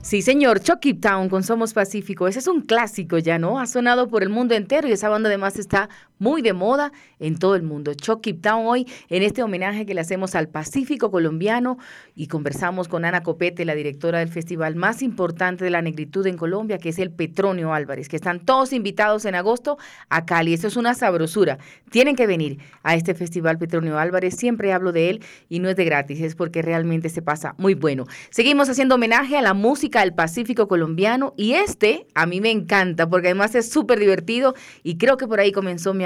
Sí, 0.07 0.21
señor, 0.21 0.61
Chucky 0.61 0.93
Town 0.93 1.27
con 1.27 1.43
Somos 1.43 1.73
Pacífico. 1.73 2.29
Ese 2.29 2.39
es 2.39 2.47
un 2.47 2.61
clásico 2.61 3.17
ya, 3.17 3.37
¿no? 3.39 3.59
Ha 3.59 3.67
sonado 3.67 4.07
por 4.07 4.23
el 4.23 4.29
mundo 4.29 4.55
entero 4.55 4.87
y 4.87 4.93
esa 4.93 5.09
banda 5.09 5.27
además 5.27 5.59
está 5.59 5.89
muy 6.19 6.41
de 6.41 6.53
moda 6.53 6.91
en 7.19 7.37
todo 7.37 7.55
el 7.55 7.63
mundo. 7.63 7.93
Chucky 7.93 8.33
Town 8.33 8.65
hoy 8.65 8.87
en 9.09 9.23
este 9.23 9.43
homenaje 9.43 9.85
que 9.85 9.93
le 9.93 10.01
hacemos 10.01 10.35
al 10.35 10.49
Pacífico 10.49 11.11
colombiano 11.11 11.77
y 12.15 12.27
conversamos 12.27 12.87
con 12.87 13.05
Ana 13.05 13.23
Copete, 13.23 13.65
la 13.65 13.75
directora 13.75 14.19
del 14.19 14.29
festival 14.29 14.75
más 14.75 15.01
importante 15.01 15.63
de 15.63 15.69
la 15.69 15.81
negritud 15.81 16.25
en 16.27 16.37
Colombia, 16.37 16.77
que 16.77 16.89
es 16.89 16.99
el 16.99 17.11
Petronio 17.11 17.73
Álvarez, 17.73 18.09
que 18.09 18.15
están 18.15 18.39
todos 18.39 18.73
invitados 18.73 19.25
en 19.25 19.35
agosto 19.35 19.77
a 20.09 20.25
Cali. 20.25 20.53
Eso 20.53 20.67
es 20.67 20.77
una 20.77 20.93
sabrosura. 20.93 21.57
Tienen 21.89 22.15
que 22.15 22.27
venir 22.27 22.59
a 22.83 22.95
este 22.95 23.13
festival 23.13 23.57
Petronio 23.57 23.97
Álvarez. 23.97 24.35
Siempre 24.35 24.73
hablo 24.73 24.91
de 24.91 25.09
él 25.09 25.23
y 25.49 25.59
no 25.59 25.69
es 25.69 25.75
de 25.75 25.85
gratis, 25.85 26.21
es 26.21 26.35
porque 26.35 26.61
realmente 26.61 27.09
se 27.09 27.21
pasa 27.21 27.55
muy 27.57 27.73
bueno. 27.73 28.05
Seguimos 28.29 28.69
haciendo 28.69 28.95
homenaje 28.95 29.37
a 29.37 29.41
la 29.41 29.53
música 29.53 30.01
del 30.01 30.13
Pacífico 30.13 30.67
colombiano 30.67 31.33
y 31.37 31.53
este 31.53 32.07
a 32.15 32.25
mí 32.25 32.41
me 32.41 32.51
encanta 32.51 33.09
porque 33.09 33.27
además 33.27 33.55
es 33.55 33.69
súper 33.69 33.99
divertido 33.99 34.55
y 34.83 34.97
creo 34.97 35.17
que 35.17 35.27
por 35.27 35.39
ahí 35.39 35.51
comenzó 35.51 35.93
mi 35.93 36.05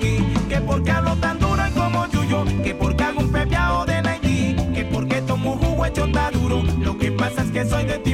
pasa 7.21 7.43
es 7.43 7.51
que 7.51 7.65
soy 7.65 7.85
de 7.85 7.99
Timbiquí. 7.99 8.10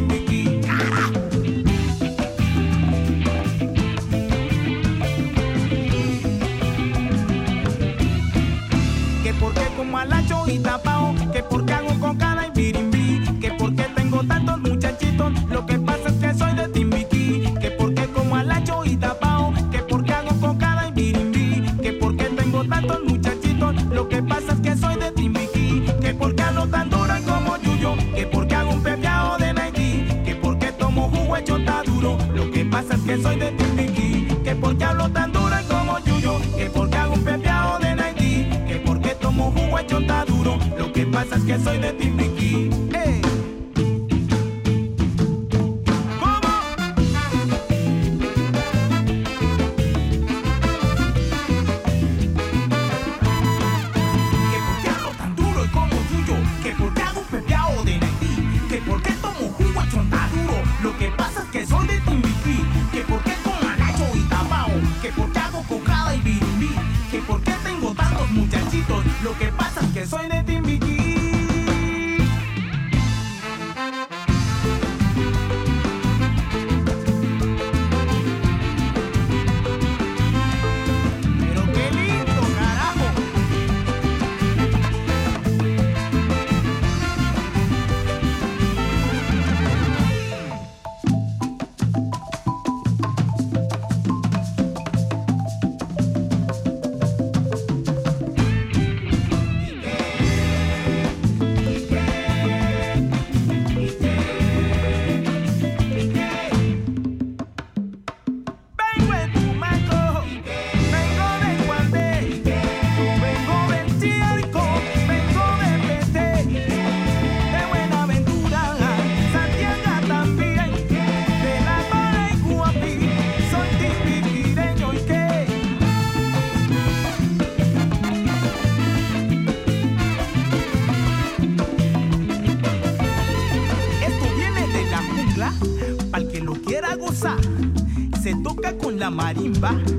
La 139.62 139.97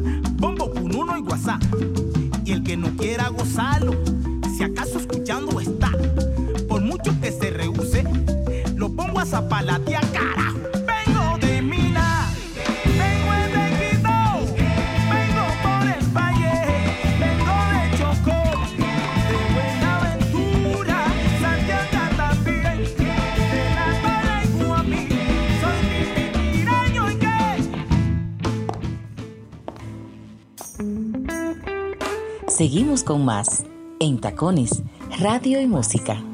más 33.25 33.64
en 34.01 34.19
Tacones, 34.19 34.83
Radio 35.19 35.61
y 35.61 35.66
Música. 35.66 36.28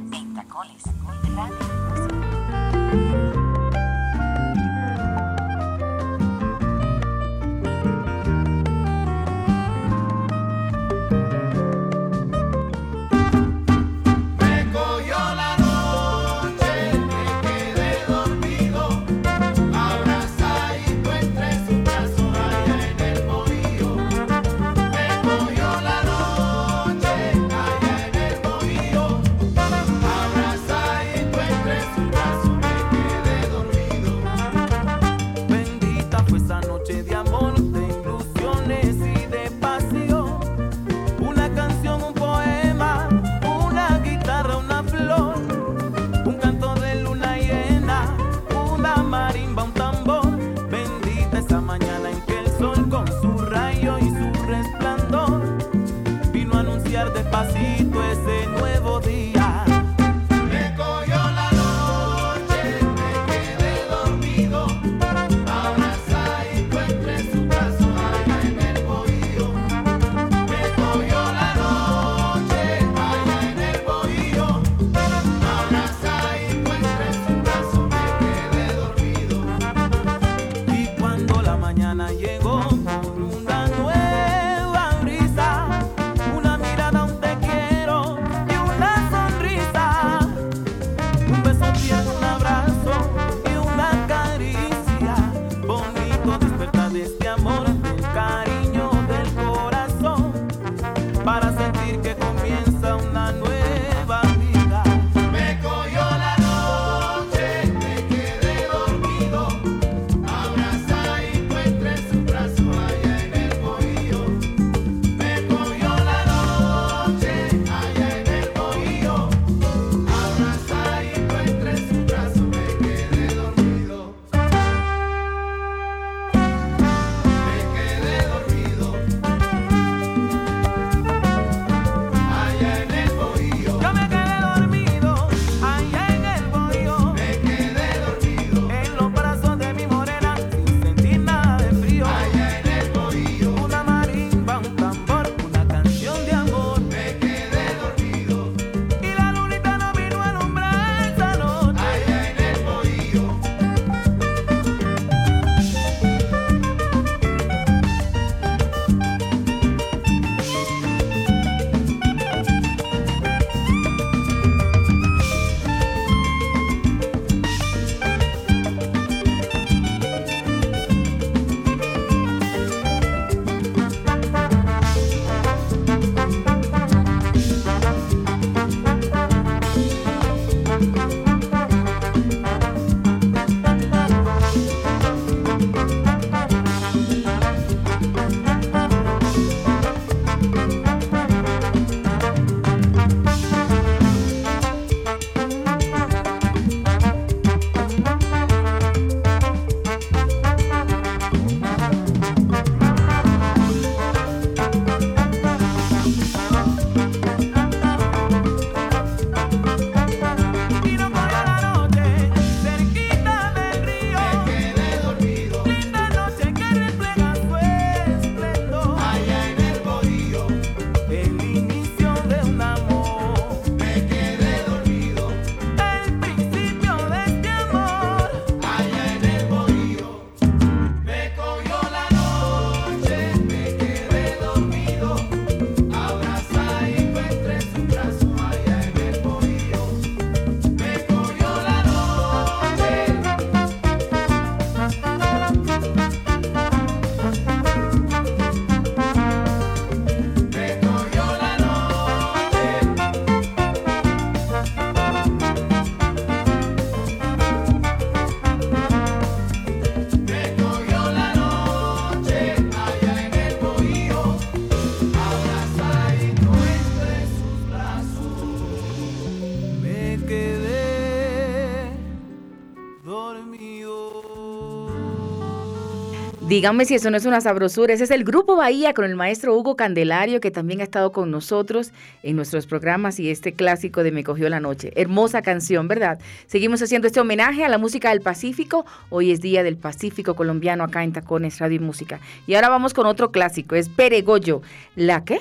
Díganme 276.54 276.84
si 276.84 276.94
eso 276.94 277.10
no 277.10 277.16
es 277.16 277.26
una 277.26 277.40
sabrosura. 277.40 277.94
Ese 277.94 278.04
es 278.04 278.12
el 278.12 278.22
Grupo 278.22 278.54
Bahía 278.54 278.94
con 278.94 279.04
el 279.04 279.16
maestro 279.16 279.56
Hugo 279.56 279.74
Candelario, 279.74 280.40
que 280.40 280.52
también 280.52 280.80
ha 280.80 280.84
estado 280.84 281.10
con 281.10 281.32
nosotros 281.32 281.90
en 282.22 282.36
nuestros 282.36 282.66
programas 282.66 283.18
y 283.18 283.28
este 283.28 283.54
clásico 283.54 284.04
de 284.04 284.12
Me 284.12 284.22
Cogió 284.22 284.48
la 284.48 284.60
Noche. 284.60 284.92
Hermosa 284.94 285.42
canción, 285.42 285.88
¿verdad? 285.88 286.20
Seguimos 286.46 286.80
haciendo 286.80 287.08
este 287.08 287.18
homenaje 287.18 287.64
a 287.64 287.68
la 287.68 287.76
música 287.76 288.10
del 288.10 288.20
Pacífico. 288.20 288.86
Hoy 289.10 289.32
es 289.32 289.40
Día 289.40 289.64
del 289.64 289.76
Pacífico 289.76 290.36
Colombiano 290.36 290.84
acá 290.84 291.02
en 291.02 291.12
Tacones 291.12 291.58
Radio 291.58 291.78
y 291.78 291.80
Música. 291.80 292.20
Y 292.46 292.54
ahora 292.54 292.68
vamos 292.68 292.94
con 292.94 293.06
otro 293.06 293.32
clásico, 293.32 293.74
es 293.74 293.88
Peregollo. 293.88 294.62
¿La 294.94 295.24
qué? 295.24 295.40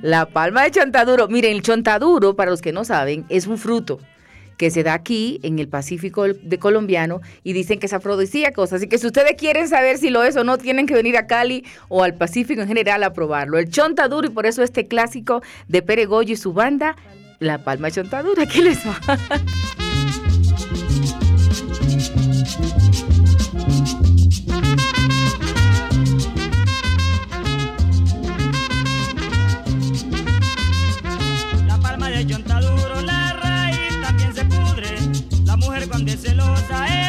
La 0.00 0.24
palma 0.24 0.62
de 0.62 0.70
chontaduro. 0.70 1.28
Miren, 1.28 1.54
el 1.54 1.60
chontaduro, 1.60 2.34
para 2.34 2.50
los 2.50 2.62
que 2.62 2.72
no 2.72 2.86
saben, 2.86 3.26
es 3.28 3.46
un 3.46 3.58
fruto 3.58 4.00
que 4.60 4.70
se 4.70 4.82
da 4.82 4.92
aquí 4.92 5.40
en 5.42 5.58
el 5.58 5.68
Pacífico 5.68 6.26
de 6.28 6.58
colombiano 6.58 7.22
y 7.42 7.54
dicen 7.54 7.80
que 7.80 7.86
es 7.86 7.94
afrodisíaco. 7.94 8.64
Así 8.64 8.88
que 8.88 8.98
si 8.98 9.06
ustedes 9.06 9.32
quieren 9.38 9.66
saber 9.68 9.96
si 9.96 10.10
lo 10.10 10.22
es 10.22 10.36
o 10.36 10.44
no, 10.44 10.58
tienen 10.58 10.86
que 10.86 10.92
venir 10.92 11.16
a 11.16 11.26
Cali 11.26 11.64
o 11.88 12.02
al 12.02 12.12
Pacífico 12.12 12.60
en 12.60 12.68
general 12.68 13.02
a 13.02 13.14
probarlo. 13.14 13.56
El 13.56 13.70
chontaduro 13.70 14.26
y 14.26 14.30
por 14.30 14.44
eso 14.44 14.62
este 14.62 14.86
clásico 14.86 15.40
de 15.66 15.80
Peregoyo 15.80 16.34
y 16.34 16.36
su 16.36 16.52
banda, 16.52 16.94
La 17.38 17.64
Palma 17.64 17.90
Chontadura. 17.90 18.44
¿Qué 18.44 18.60
les 18.60 18.86
va? 18.86 19.00
celosa. 36.20 36.99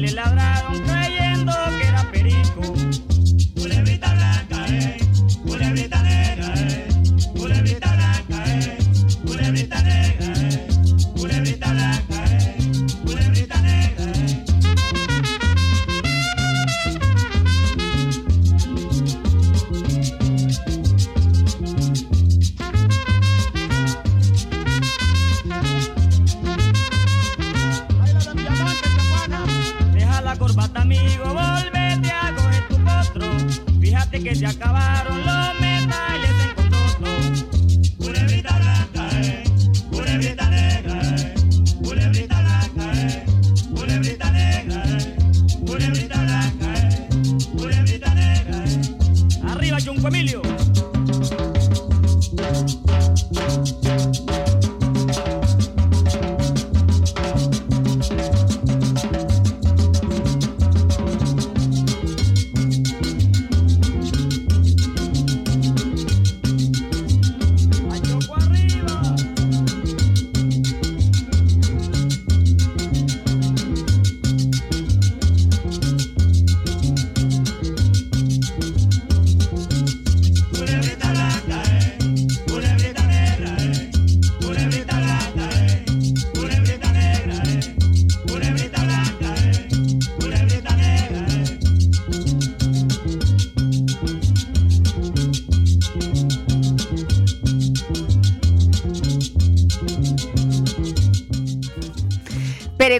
Híjole, 0.00 0.12
Laura. 0.22 0.39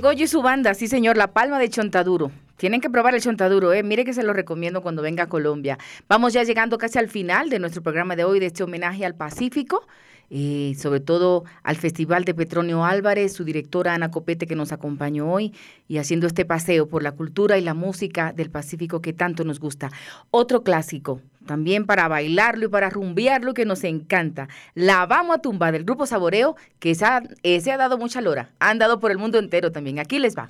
Peregollo 0.01 0.25
y 0.25 0.29
su 0.29 0.41
banda, 0.41 0.73
sí 0.73 0.89
señor, 0.89 1.19
La 1.19 1.35
Palma 1.35 1.59
de 1.59 1.69
Chontaduro. 1.69 2.31
Tienen 2.57 2.81
que 2.81 2.89
probar 2.89 3.15
el 3.15 3.21
chontaduro, 3.21 3.75
¿eh? 3.75 3.83
Mire 3.83 4.07
que 4.07 4.15
se 4.15 4.23
lo 4.23 4.33
recomiendo 4.33 4.81
cuando 4.81 5.03
venga 5.03 5.25
a 5.25 5.29
Colombia. 5.29 5.77
Vamos 6.09 6.33
ya 6.33 6.43
llegando 6.43 6.79
casi 6.79 6.99
al 6.99 7.09
final 7.09 7.51
de 7.51 7.59
nuestro 7.59 7.83
programa 7.83 8.17
de 8.17 8.25
hoy, 8.25 8.41
de 8.41 8.47
este 8.47 8.63
homenaje 8.63 9.05
al 9.05 9.15
Pacífico. 9.15 9.87
Eh, 10.33 10.77
sobre 10.79 11.01
todo 11.01 11.43
al 11.65 11.75
Festival 11.75 12.25
de 12.25 12.35
Petronio 12.35 12.85
Álvarez, 12.85 13.33
su 13.33 13.43
directora 13.43 13.95
Ana 13.95 14.13
Copete 14.13 14.47
que 14.47 14.55
nos 14.55 14.71
acompañó 14.71 15.29
hoy 15.31 15.53
y 15.89 15.99
haciendo 15.99 16.29
este 16.29 16.45
paseo 16.45 16.87
por 16.87 17.03
la 17.03 17.13
cultura 17.13 17.59
y 17.59 17.63
la 17.63 17.75
música 17.75 18.33
del 18.33 18.49
Pacífico 18.49 19.03
que 19.03 19.13
tanto 19.13 19.43
nos 19.43 19.59
gusta. 19.59 19.91
Otro 20.31 20.63
clásico, 20.63 21.21
también 21.47 21.85
para 21.85 22.07
bailarlo 22.07 22.67
y 22.67 22.69
para 22.69 22.91
rumbearlo 22.91 23.55
que 23.55 23.65
nos 23.65 23.83
encanta. 23.83 24.49
La 24.75 25.05
Vamos 25.07 25.37
a 25.37 25.41
Tumba 25.41 25.73
del 25.73 25.83
Grupo 25.85 26.07
Saboreo, 26.07 26.55
que 26.79 26.93
esa, 26.93 27.23
ese 27.43 27.73
ha 27.73 27.77
dado 27.77 27.99
mucha 27.99 28.21
lora, 28.21 28.51
ha 28.61 28.71
andado 28.71 29.01
por 29.01 29.11
el 29.11 29.19
mundo 29.19 29.41
entero 29.41 29.73
también. 29.73 29.99
Aquí 29.99 30.21
les 30.21 30.39
va, 30.39 30.49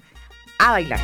a 0.59 0.72
bailar. 0.72 1.01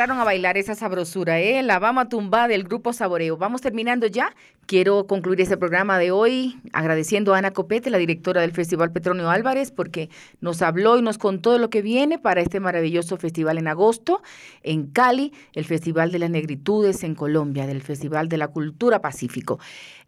A 0.00 0.24
bailar 0.24 0.56
esa 0.56 0.76
sabrosura, 0.76 1.40
¿eh? 1.40 1.60
La 1.64 1.80
Vamos 1.80 2.08
Tumba 2.08 2.46
del 2.46 2.62
grupo 2.62 2.92
Saboreo. 2.92 3.36
Vamos 3.36 3.62
terminando 3.62 4.06
ya. 4.06 4.32
Quiero 4.66 5.08
concluir 5.08 5.40
este 5.40 5.56
programa 5.56 5.98
de 5.98 6.12
hoy 6.12 6.60
agradeciendo 6.72 7.34
a 7.34 7.38
Ana 7.38 7.50
Copete, 7.50 7.90
la 7.90 7.98
directora 7.98 8.40
del 8.40 8.52
Festival 8.52 8.92
Petronio 8.92 9.28
Álvarez, 9.28 9.72
porque 9.72 10.08
nos 10.40 10.62
habló 10.62 10.98
y 10.98 11.02
nos 11.02 11.18
contó 11.18 11.58
lo 11.58 11.68
que 11.68 11.82
viene 11.82 12.16
para 12.16 12.40
este 12.40 12.60
maravilloso 12.60 13.16
festival 13.16 13.58
en 13.58 13.66
agosto 13.66 14.22
en 14.62 14.86
Cali, 14.86 15.32
el 15.52 15.64
Festival 15.64 16.12
de 16.12 16.20
las 16.20 16.30
Negritudes 16.30 17.02
en 17.02 17.16
Colombia, 17.16 17.66
del 17.66 17.82
Festival 17.82 18.28
de 18.28 18.38
la 18.38 18.46
Cultura 18.46 19.00
Pacífico. 19.00 19.58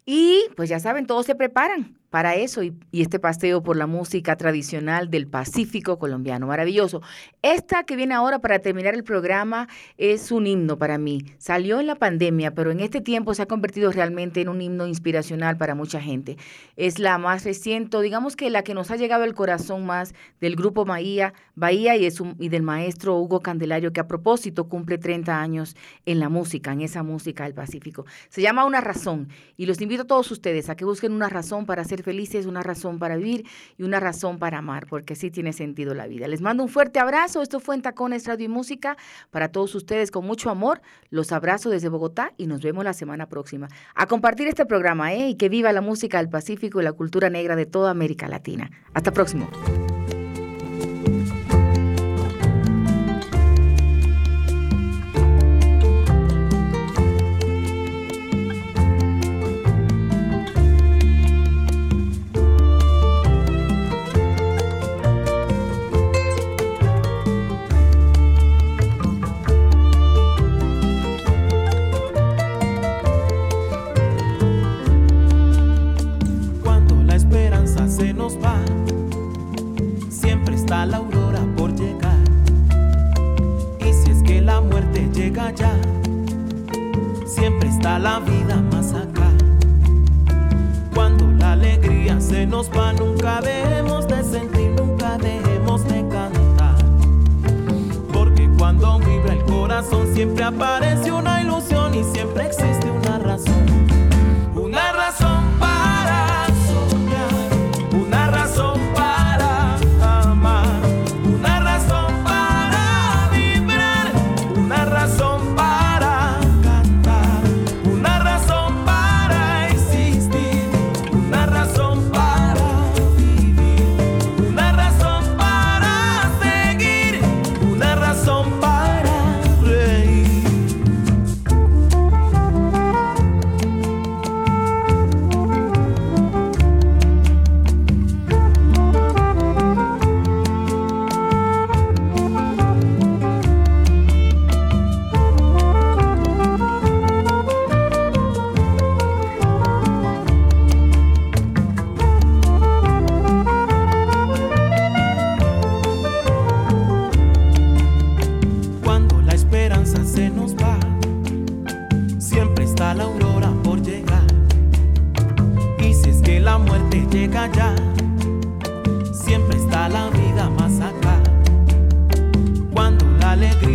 Y 0.05 0.45
pues 0.55 0.69
ya 0.69 0.79
saben, 0.79 1.05
todos 1.05 1.25
se 1.25 1.35
preparan 1.35 2.00
para 2.11 2.35
eso 2.35 2.61
y, 2.61 2.75
este 2.91 3.19
paseo 3.19 3.63
por 3.63 3.77
la 3.77 3.87
música 3.87 4.35
tradicional 4.35 5.09
del 5.09 5.27
Pacífico 5.27 5.97
colombiano. 5.97 6.45
Maravilloso. 6.45 7.01
Esta 7.41 7.83
que 7.85 7.95
viene 7.95 8.13
ahora 8.13 8.39
para 8.39 8.59
terminar 8.59 8.93
el 8.93 9.03
programa 9.03 9.69
es 9.97 10.29
un 10.31 10.45
himno 10.45 10.77
para 10.77 10.97
mí. 10.97 11.23
Salió 11.37 11.79
en 11.79 11.87
la 11.87 11.95
pandemia, 11.95 12.53
pero 12.53 12.69
en 12.69 12.81
este 12.81 12.99
tiempo 12.99 13.33
se 13.33 13.41
ha 13.41 13.45
convertido 13.45 13.91
realmente 13.91 14.41
en 14.41 14.49
un 14.49 14.61
himno 14.61 14.87
inspiracional 14.87 15.55
para 15.55 15.73
mucha 15.73 16.01
gente. 16.01 16.37
Es 16.75 16.99
la 16.99 17.17
más 17.17 17.45
reciente, 17.45 18.01
digamos 18.01 18.35
que 18.35 18.49
la 18.49 18.63
que 18.63 18.73
nos 18.73 18.91
ha 18.91 18.97
llegado 18.97 19.23
al 19.23 19.33
corazón 19.33 19.85
más 19.85 20.13
del 20.41 20.57
grupo 20.57 20.83
Bahía, 20.83 21.33
Bahía 21.55 21.95
y, 21.95 22.05
es 22.05 22.21
y 22.39 22.49
del 22.49 22.61
maestro 22.61 23.17
Hugo 23.17 23.39
Candelario, 23.39 23.93
que 23.93 24.01
a 24.01 24.07
propósito 24.07 24.67
cumple 24.67 24.97
30 24.97 25.41
años 25.41 25.77
en 26.05 26.19
la 26.19 26.27
música, 26.27 26.73
en 26.73 26.81
esa 26.81 27.03
música 27.03 27.45
del 27.45 27.53
Pacífico. 27.53 28.05
Se 28.27 28.41
llama 28.41 28.65
Una 28.65 28.81
Razón 28.81 29.29
y 29.55 29.65
los 29.65 29.79
invito 29.79 30.01
a 30.03 30.07
todos 30.07 30.29
ustedes 30.29 30.69
a 30.69 30.75
que 30.75 30.83
busquen 30.83 31.13
una 31.13 31.29
razón 31.29 31.65
para 31.65 31.83
hacer 31.83 32.00
felices, 32.01 32.45
una 32.45 32.63
razón 32.63 32.99
para 32.99 33.15
vivir 33.15 33.45
y 33.77 33.83
una 33.83 33.99
razón 33.99 34.39
para 34.39 34.59
amar, 34.59 34.87
porque 34.87 35.15
sí 35.15 35.31
tiene 35.31 35.53
sentido 35.53 35.93
la 35.93 36.07
vida. 36.07 36.27
Les 36.27 36.41
mando 36.41 36.63
un 36.63 36.69
fuerte 36.69 36.99
abrazo. 36.99 37.41
Esto 37.41 37.59
fue 37.59 37.75
en 37.75 37.81
Tacones 37.81 38.25
Radio 38.27 38.45
y 38.45 38.49
Música 38.49 38.97
para 39.29 39.49
todos 39.51 39.75
ustedes 39.75 40.11
con 40.11 40.25
mucho 40.25 40.49
amor. 40.49 40.81
Los 41.09 41.31
abrazo 41.31 41.69
desde 41.69 41.89
Bogotá 41.89 42.33
y 42.37 42.47
nos 42.47 42.61
vemos 42.61 42.83
la 42.83 42.93
semana 42.93 43.27
próxima. 43.27 43.67
A 43.95 44.07
compartir 44.07 44.47
este 44.47 44.65
programa, 44.65 45.13
¿eh? 45.13 45.29
Y 45.29 45.35
que 45.35 45.49
viva 45.49 45.71
la 45.73 45.81
música 45.81 46.17
del 46.17 46.29
Pacífico 46.29 46.81
y 46.81 46.83
la 46.83 46.93
cultura 46.93 47.29
negra 47.29 47.55
de 47.55 47.65
toda 47.65 47.91
América 47.91 48.27
Latina. 48.27 48.69
Hasta 48.93 49.11
próximo. 49.11 49.49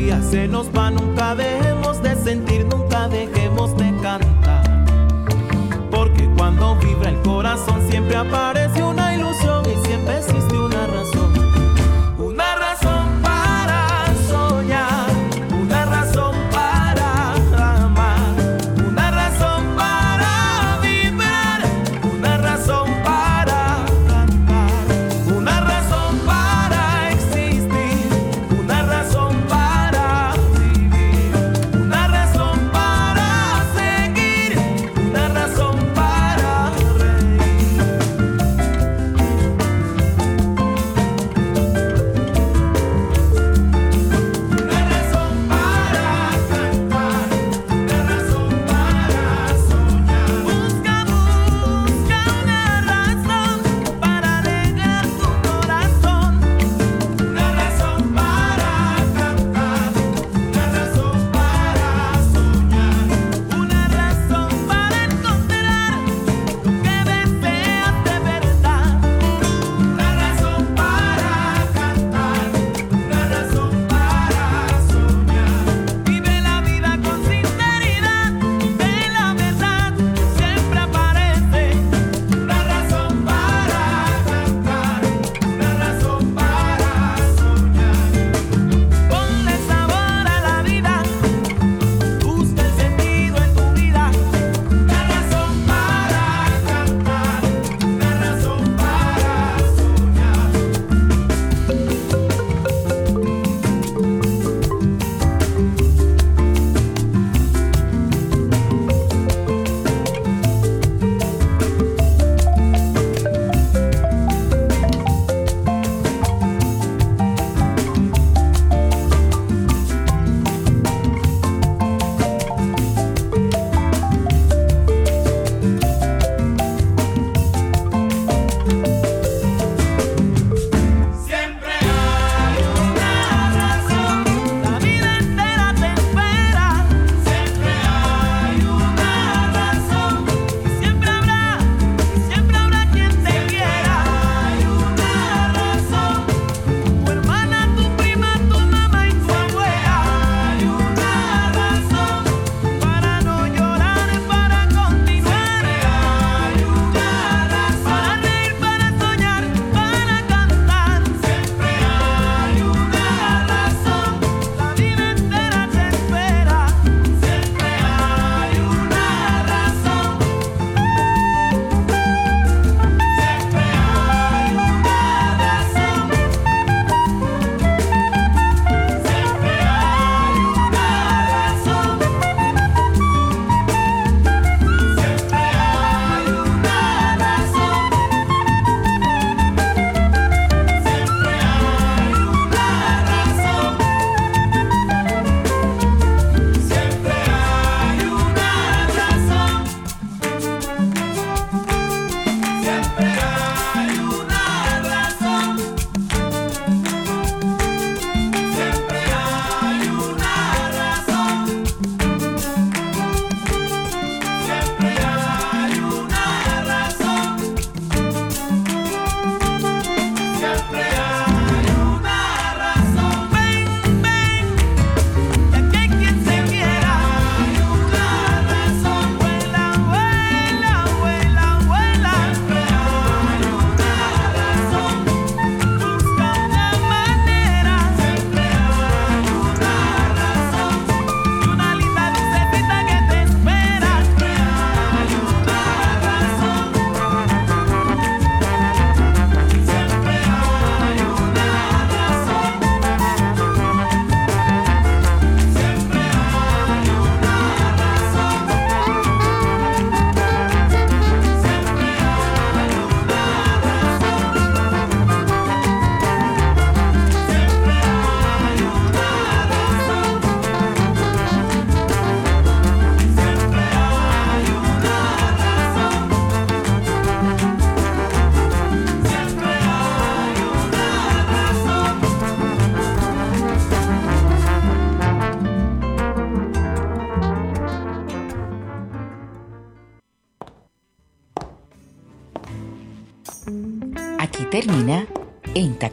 se 0.07 0.47
nos 0.47 0.69
va, 0.69 0.91
nunca 0.91 1.35
dejemos 1.35 2.01
de 2.01 2.15
sentir, 2.15 2.65
nunca 2.67 3.09
dejemos 3.09 3.77
de 3.77 3.93
cantar. 4.01 4.87
Porque 5.91 6.29
cuando 6.37 6.77
vibra 6.77 7.11
el 7.11 7.21
corazón 7.23 7.81
siempre 7.91 8.17
aparece. 8.17 8.56